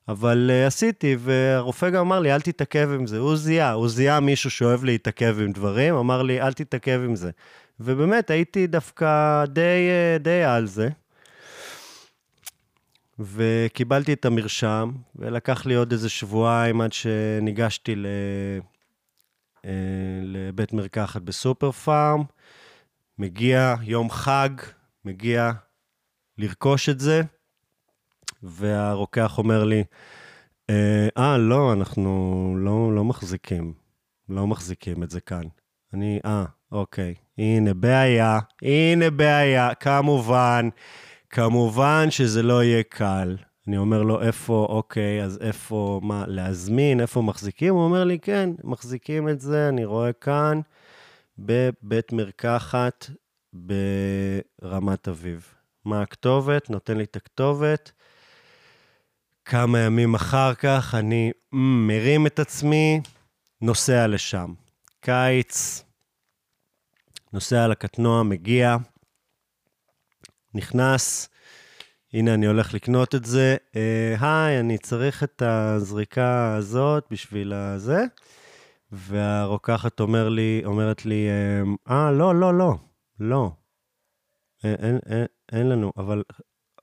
[0.07, 3.17] אבל uh, עשיתי, והרופא גם אמר לי, אל תתעכב עם זה.
[3.17, 7.31] הוא זיהה, הוא זיהה מישהו שאוהב להתעכב עם דברים, אמר לי, אל תתעכב עם זה.
[7.79, 10.89] ובאמת, הייתי דווקא די, אה, די על זה.
[13.19, 18.05] וקיבלתי את המרשם, ולקח לי עוד איזה שבועיים עד שניגשתי ל...
[19.65, 19.71] אה,
[20.23, 22.23] לבית מרקחת בסופר פארם.
[23.19, 24.49] מגיע יום חג,
[25.05, 25.51] מגיע
[26.37, 27.21] לרכוש את זה,
[28.43, 29.83] והרוקח אומר לי,
[30.69, 33.73] אה, אה לא, אנחנו לא, לא מחזיקים,
[34.29, 35.43] לא מחזיקים את זה כאן.
[35.93, 40.69] אני, אה, אוקיי, הנה בעיה, הנה בעיה, כמובן,
[41.29, 43.37] כמובן שזה לא יהיה קל.
[43.67, 47.73] אני אומר לו, איפה, אוקיי, אז איפה, מה, להזמין, איפה מחזיקים?
[47.73, 50.61] הוא אומר לי, כן, מחזיקים את זה, אני רואה כאן,
[51.39, 53.09] בבית מרקחת
[53.53, 55.53] ברמת אביב.
[55.85, 56.69] מה הכתובת?
[56.69, 57.91] נותן לי את הכתובת.
[59.45, 61.31] כמה ימים אחר כך אני
[61.87, 63.01] מרים את עצמי,
[63.61, 64.53] נוסע לשם.
[65.01, 65.83] קיץ,
[67.33, 68.77] נוסע על הקטנוע, מגיע,
[70.53, 71.29] נכנס,
[72.13, 73.55] הנה אני הולך לקנות את זה.
[73.75, 78.05] אה, היי, אני צריך את הזריקה הזאת בשביל הזה.
[78.91, 81.27] והרוקחת אומר לי, אומרת לי,
[81.89, 82.75] אה, לא, לא, לא,
[83.19, 83.51] לא.
[84.63, 86.23] אין, אין, אין, אין לנו, אבל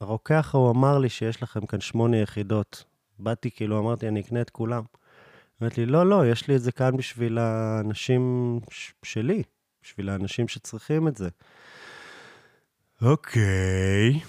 [0.00, 2.84] הרוקח, הוא אמר לי שיש לכם כאן שמונה יחידות.
[3.18, 4.82] באתי, כאילו, אמרתי, אני אקנה את כולם.
[5.60, 9.42] אומרת לי, לא, לא, יש לי את זה כאן בשביל האנשים ש- שלי,
[9.84, 11.28] בשביל האנשים שצריכים את זה.
[13.02, 14.20] אוקיי.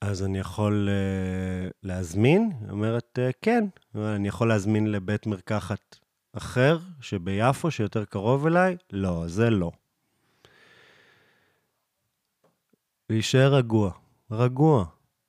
[0.00, 2.50] אז אני יכול uh, להזמין?
[2.60, 3.64] היא אומרת, uh, כן.
[3.94, 5.96] אני יכול להזמין לבית מרקחת
[6.32, 8.76] אחר, שביפו, שיותר קרוב אליי?
[8.92, 9.70] לא, זה לא.
[13.10, 13.92] להישאר רגוע.
[14.30, 14.84] רגוע.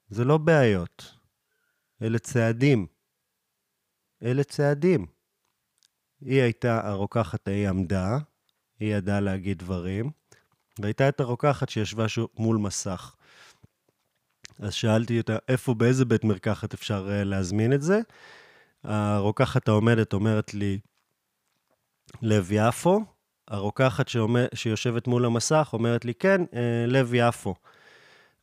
[0.09, 1.15] זה לא בעיות.
[2.01, 2.87] אלה צעדים.
[4.23, 5.05] אלה צעדים.
[6.21, 8.17] היא הייתה, הרוקחת ההיא עמדה,
[8.79, 10.11] היא ידעה להגיד דברים,
[10.79, 12.05] והייתה את הרוקחת שישבה
[12.37, 13.15] מול מסך.
[14.59, 17.99] אז שאלתי אותה, איפה, באיזה בית מרקחת אפשר uh, להזמין את זה?
[18.83, 20.79] הרוקחת העומדת אומרת לי,
[22.21, 23.05] לב יפו.
[23.47, 26.55] הרוקחת שעומד, שיושבת מול המסך אומרת לי, כן, uh,
[26.87, 27.55] לב יפו.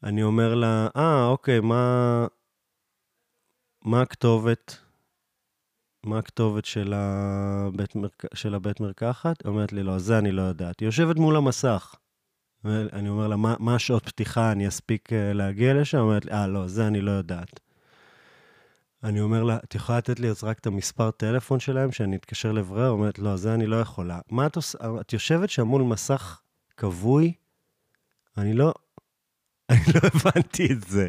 [0.03, 2.27] אני אומר לה, אה, אוקיי, מה,
[3.85, 4.77] מה הכתובת?
[6.05, 8.25] מה הכתובת של הבית, מרק...
[8.35, 9.45] של הבית מרקחת?
[9.45, 10.81] היא אומרת לי, לא, זה אני לא יודעת.
[10.81, 11.95] היא יושבת מול המסך.
[12.65, 15.99] אני אומר לה, מה, מה השעות פתיחה, אני אספיק אה, להגיע לשם?
[15.99, 17.61] היא אומרת לי, אה, לא, זה אני לא יודעת.
[19.05, 22.53] אני אומר לה, את יכולה לתת לי אז רק את המספר טלפון שלהם, שאני אתקשר
[22.53, 22.83] לברר?
[22.83, 24.21] היא אומרת, לא, זה אני לא יכולה.
[24.31, 24.79] מה את עושה?
[25.01, 26.41] את יושבת שם מול מסך
[26.77, 27.33] כבוי?
[28.37, 28.75] אני לא,
[29.71, 31.09] אני לא הבנתי את זה.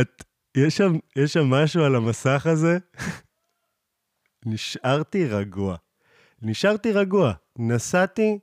[0.00, 0.24] את,
[0.56, 2.78] יש שם, יש שם משהו על המסך הזה?
[4.46, 5.76] נשארתי רגוע.
[6.42, 7.32] נשארתי רגוע.
[7.58, 8.38] נסעתי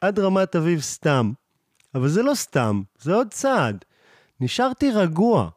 [0.00, 1.32] עד רמת אביב סתם.
[1.94, 3.84] אבל זה לא סתם, זה עוד צעד.
[4.40, 5.50] נשארתי רגוע.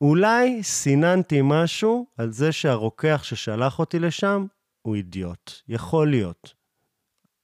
[0.00, 4.46] אולי סיננתי משהו על זה שהרוקח ששלח אותי לשם
[4.82, 5.52] הוא אידיוט.
[5.68, 6.54] יכול להיות.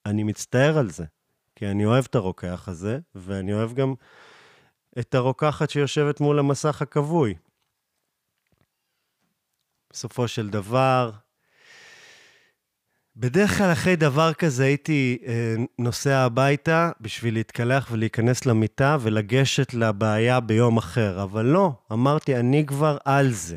[0.06, 1.04] אני מצטער על זה,
[1.56, 3.94] כי אני אוהב את הרוקח הזה, ואני אוהב גם
[4.98, 7.34] את הרוקחת שיושבת מול המסך הכבוי.
[9.90, 11.10] בסופו של דבר,
[13.16, 20.40] בדרך כלל אחרי דבר כזה הייתי אה, נוסע הביתה בשביל להתקלח ולהיכנס למיטה ולגשת לבעיה
[20.40, 23.56] ביום אחר, אבל לא, אמרתי, אני כבר על זה.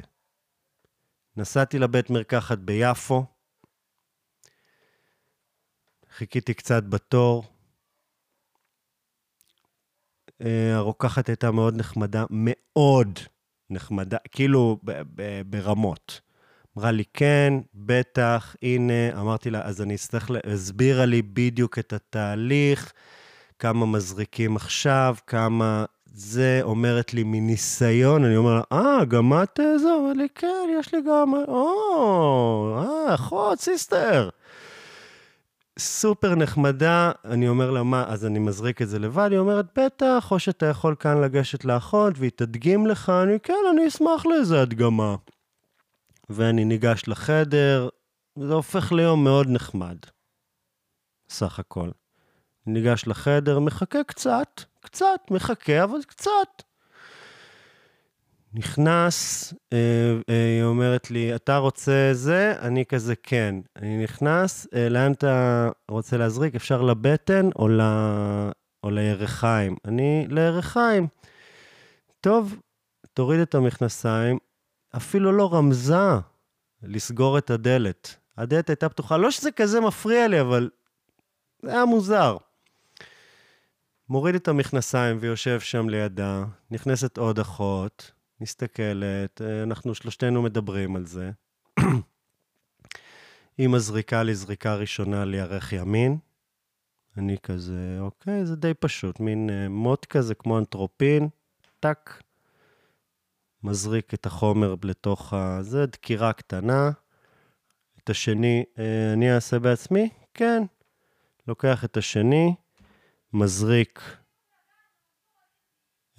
[1.38, 3.26] נסעתי לבית מרקחת ביפו,
[6.10, 7.55] חיכיתי קצת בתור.
[10.42, 13.20] אה, הרוקחת הייתה מאוד נחמדה, מאוד
[13.70, 16.22] נחמדה, כאילו ב- ב- ברמות.
[16.78, 20.40] אמרה לי, כן, בטח, הנה, אמרתי לה, אז אני אצטרך, לה...
[20.54, 22.94] הסבירה לי בדיוק את התהליך,
[23.60, 29.94] כמה מזריקים עכשיו, כמה זה, אומרת לי מניסיון, אני אומר לה, אה, גם את זה?
[29.94, 34.30] אומרת לי, כן, יש לי גם, או, אה, אחות, sister.
[35.80, 39.28] סופר נחמדה, אני אומר לה, מה, אז אני מזריק את זה לבד?
[39.32, 43.88] היא אומרת, בטח, או שאתה יכול כאן לגשת לאחות והיא תדגים לך, אני, כן, אני
[43.88, 45.16] אשמח לאיזה הדגמה.
[46.30, 47.90] ואני ניגש לחדר,
[48.40, 49.98] זה הופך ליום מאוד נחמד,
[51.30, 51.90] סך הכל.
[52.66, 56.65] ניגש לחדר, מחכה קצת, קצת, מחכה, אבל קצת.
[58.58, 59.78] נכנס, אה,
[60.30, 62.54] אה, היא אומרת לי, אתה רוצה זה?
[62.60, 63.56] אני כזה, כן.
[63.76, 66.56] אני נכנס, אה, לאן אתה רוצה להזריק?
[66.56, 67.82] אפשר לבטן או, ל...
[68.84, 69.76] או לירכיים?
[69.86, 71.08] אני לירכיים.
[72.22, 72.56] טוב,
[73.14, 74.38] תוריד את המכנסיים,
[74.96, 76.08] אפילו לא רמזה
[76.84, 78.16] לסגור את הדלת.
[78.38, 79.18] הדלת הייתה פתוחה.
[79.18, 80.70] לא שזה כזה מפריע לי, אבל
[81.62, 82.38] זה היה מוזר.
[84.10, 88.12] מוריד את המכנסיים ויושב שם לידה, נכנסת עוד אחות,
[88.42, 91.32] מסתכלת, אנחנו שלושתנו מדברים על זה.
[93.58, 96.18] היא מזריקה לי זריקה ראשונה לירך ימין.
[97.18, 101.30] אני כזה, אוקיי, זה די פשוט, מין מוט כזה כמו אנתרופין,
[101.80, 102.24] טאק,
[103.64, 105.58] מזריק את החומר לתוך ה...
[105.62, 106.92] זה דקירה קטנה.
[108.04, 108.64] את השני
[109.14, 110.10] אני אעשה בעצמי?
[110.34, 110.64] כן.
[111.48, 112.56] לוקח את השני,
[113.34, 114.18] מזריק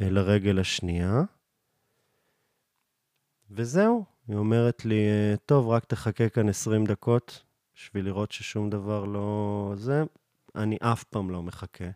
[0.01, 1.23] לרגל השנייה,
[3.51, 4.05] וזהו.
[4.29, 5.05] היא אומרת לי,
[5.47, 7.43] טוב, רק תחכה כאן 20 דקות
[7.75, 9.73] בשביל לראות ששום דבר לא...
[9.77, 10.05] זה.
[10.55, 11.91] אני אף פעם לא מחכה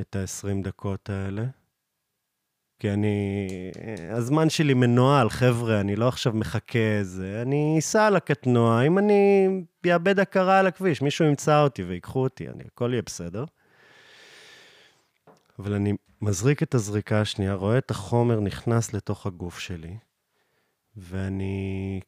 [0.00, 1.44] את ה-20 דקות האלה.
[2.78, 3.48] כי אני...
[4.10, 7.42] הזמן שלי מנוהל, חבר'ה, אני לא עכשיו מחכה איזה...
[7.42, 9.48] אני אסע על הקטנוע, אם אני
[9.92, 13.44] אאבד הכרה על הכביש, מישהו ימצא אותי ויקחו אותי, אני, הכל יהיה בסדר.
[15.58, 19.96] אבל אני מזריק את הזריקה השנייה, רואה את החומר נכנס לתוך הגוף שלי,
[20.98, 22.00] ואני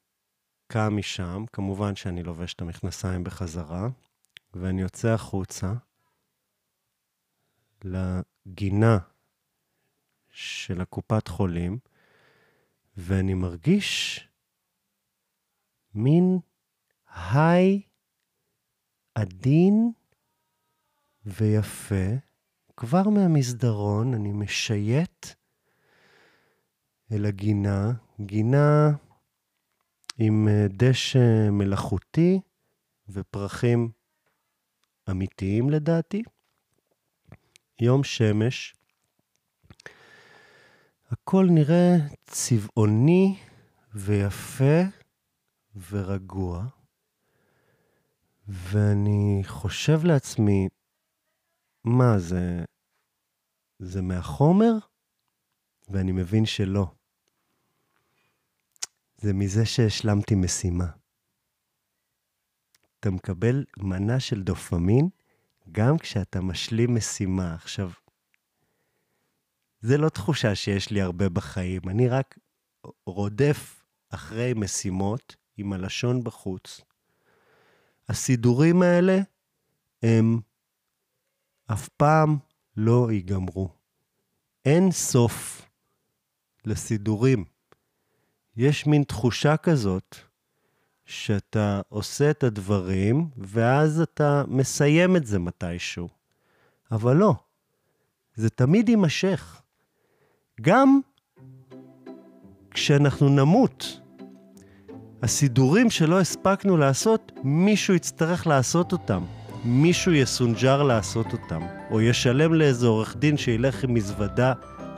[0.66, 3.88] קם משם, כמובן שאני לובש את המכנסיים בחזרה,
[4.54, 5.72] ואני יוצא החוצה
[7.84, 8.98] לגינה
[10.30, 11.78] של הקופת חולים,
[12.96, 14.20] ואני מרגיש
[15.94, 16.38] מין
[17.06, 17.82] היי
[19.14, 19.92] עדין
[21.26, 22.16] ויפה.
[22.76, 25.26] כבר מהמסדרון אני משייט
[27.12, 28.90] אל הגינה, גינה
[30.18, 32.40] עם אה, דשא מלאכותי
[33.08, 33.90] ופרחים
[35.10, 36.22] אמיתיים לדעתי.
[37.80, 38.74] יום שמש.
[41.10, 41.96] הכל נראה
[42.26, 43.38] צבעוני
[43.94, 44.80] ויפה
[45.90, 46.66] ורגוע.
[48.48, 50.68] ואני חושב לעצמי,
[51.84, 52.64] מה, זה...
[53.78, 54.72] זה מהחומר?
[55.88, 56.99] ואני מבין שלא.
[59.20, 60.86] זה מזה שהשלמתי משימה.
[63.00, 65.08] אתה מקבל מנה של דופמין
[65.72, 67.54] גם כשאתה משלים משימה.
[67.54, 67.90] עכשיו,
[69.80, 72.38] זה לא תחושה שיש לי הרבה בחיים, אני רק
[73.06, 76.80] רודף אחרי משימות עם הלשון בחוץ.
[78.08, 79.18] הסידורים האלה
[80.02, 80.40] הם
[81.72, 82.36] אף פעם
[82.76, 83.70] לא ייגמרו.
[84.64, 85.66] אין סוף
[86.64, 87.44] לסידורים.
[88.56, 90.16] יש מין תחושה כזאת
[91.04, 96.08] שאתה עושה את הדברים, ואז אתה מסיים את זה מתישהו.
[96.92, 97.34] אבל לא,
[98.34, 99.62] זה תמיד יימשך.
[100.60, 101.00] גם
[102.70, 104.00] כשאנחנו נמות,
[105.22, 109.24] הסידורים שלא הספקנו לעשות, מישהו יצטרך לעשות אותם.
[109.64, 114.52] מישהו יסונג'ר לעשות אותם, או ישלם לאיזה עורך דין שילך עם מזוודה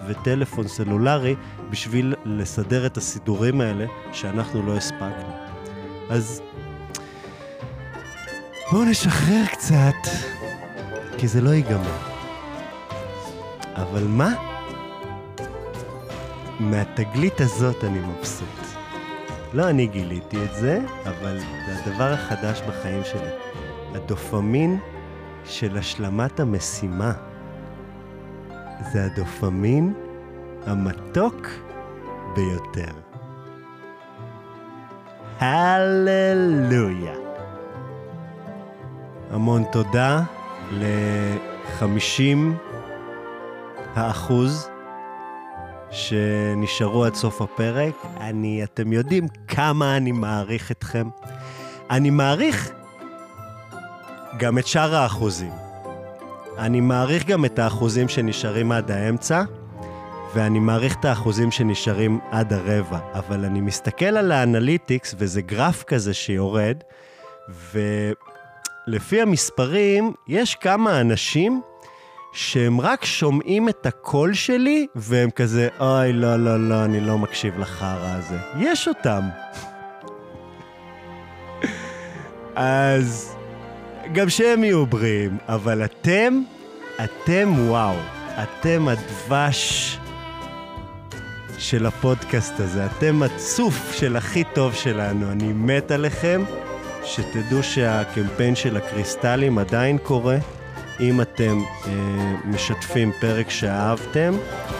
[0.08, 1.36] וטלפון סלולרי
[1.70, 5.32] בשביל לסדר את הסידורים האלה שאנחנו לא הספקנו.
[6.10, 6.42] אז
[8.70, 10.10] בואו נשחרר קצת,
[11.18, 11.98] כי זה לא ייגמר.
[13.74, 14.34] אבל מה?
[16.60, 18.48] מהתגלית הזאת אני מבסוט.
[19.52, 23.30] לא אני גיליתי את זה, אבל זה הדבר החדש בחיים שלי.
[23.94, 24.78] הדופמין
[25.44, 27.12] של השלמת המשימה.
[28.92, 29.94] זה הדופמין
[30.66, 31.46] המתוק
[32.36, 32.92] ביותר.
[35.38, 37.14] הללויה.
[39.30, 40.22] המון תודה
[40.70, 42.38] ל-50
[43.94, 44.68] האחוז
[45.90, 47.94] שנשארו עד סוף הפרק.
[48.20, 51.08] אני, אתם יודעים כמה אני מעריך אתכם.
[51.90, 52.72] אני מעריך
[54.38, 55.61] גם את שאר האחוזים.
[56.58, 59.42] אני מעריך גם את האחוזים שנשארים עד האמצע,
[60.34, 62.98] ואני מעריך את האחוזים שנשארים עד הרבע.
[63.14, 66.76] אבל אני מסתכל על האנליטיקס, וזה גרף כזה שיורד,
[68.88, 71.62] ולפי המספרים, יש כמה אנשים
[72.32, 77.58] שהם רק שומעים את הקול שלי, והם כזה, אוי, לא, לא, לא, אני לא מקשיב
[77.58, 78.36] לחרא הזה.
[78.58, 79.22] יש אותם.
[82.54, 83.31] אז
[84.12, 86.42] גם שהם יהיו בריאים, אבל אתם,
[87.04, 87.94] אתם וואו.
[88.42, 89.98] אתם הדבש
[91.58, 92.86] של הפודקאסט הזה.
[92.86, 95.32] אתם הצוף של הכי טוב שלנו.
[95.32, 96.44] אני מת עליכם.
[97.04, 100.36] שתדעו שהקמפיין של הקריסטלים עדיין קורה.
[101.00, 101.92] אם אתם אה,
[102.44, 104.34] משתפים פרק שאהבתם,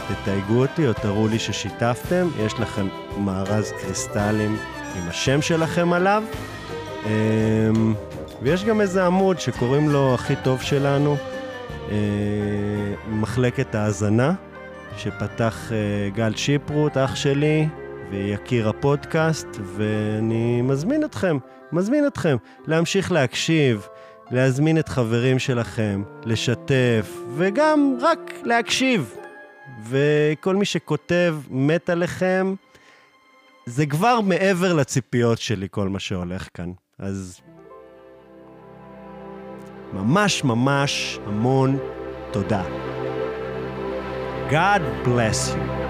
[0.09, 2.29] תתייגו אותי או תראו לי ששיתפתם.
[2.47, 4.57] יש לכם מארז קריסטלים
[4.97, 6.23] עם השם שלכם עליו.
[7.07, 7.11] אה,
[8.43, 11.16] ויש גם איזה עמוד שקוראים לו הכי טוב שלנו,
[11.90, 11.97] אה,
[13.09, 14.34] מחלקת ההאזנה,
[14.97, 17.68] שפתח אה, גל שיפרוט, אח שלי,
[18.11, 21.38] ויקיר הפודקאסט, ואני מזמין אתכם,
[21.72, 22.36] מזמין אתכם
[22.66, 23.86] להמשיך להקשיב,
[24.30, 29.14] להזמין את חברים שלכם, לשתף, וגם רק להקשיב.
[29.88, 32.55] וכל מי שכותב מת עליכם,
[33.66, 36.72] זה כבר מעבר לציפיות שלי, כל מה שהולך כאן.
[36.99, 37.40] אז
[39.93, 41.78] ממש ממש המון
[42.30, 42.62] תודה.
[44.51, 45.82] God bless you.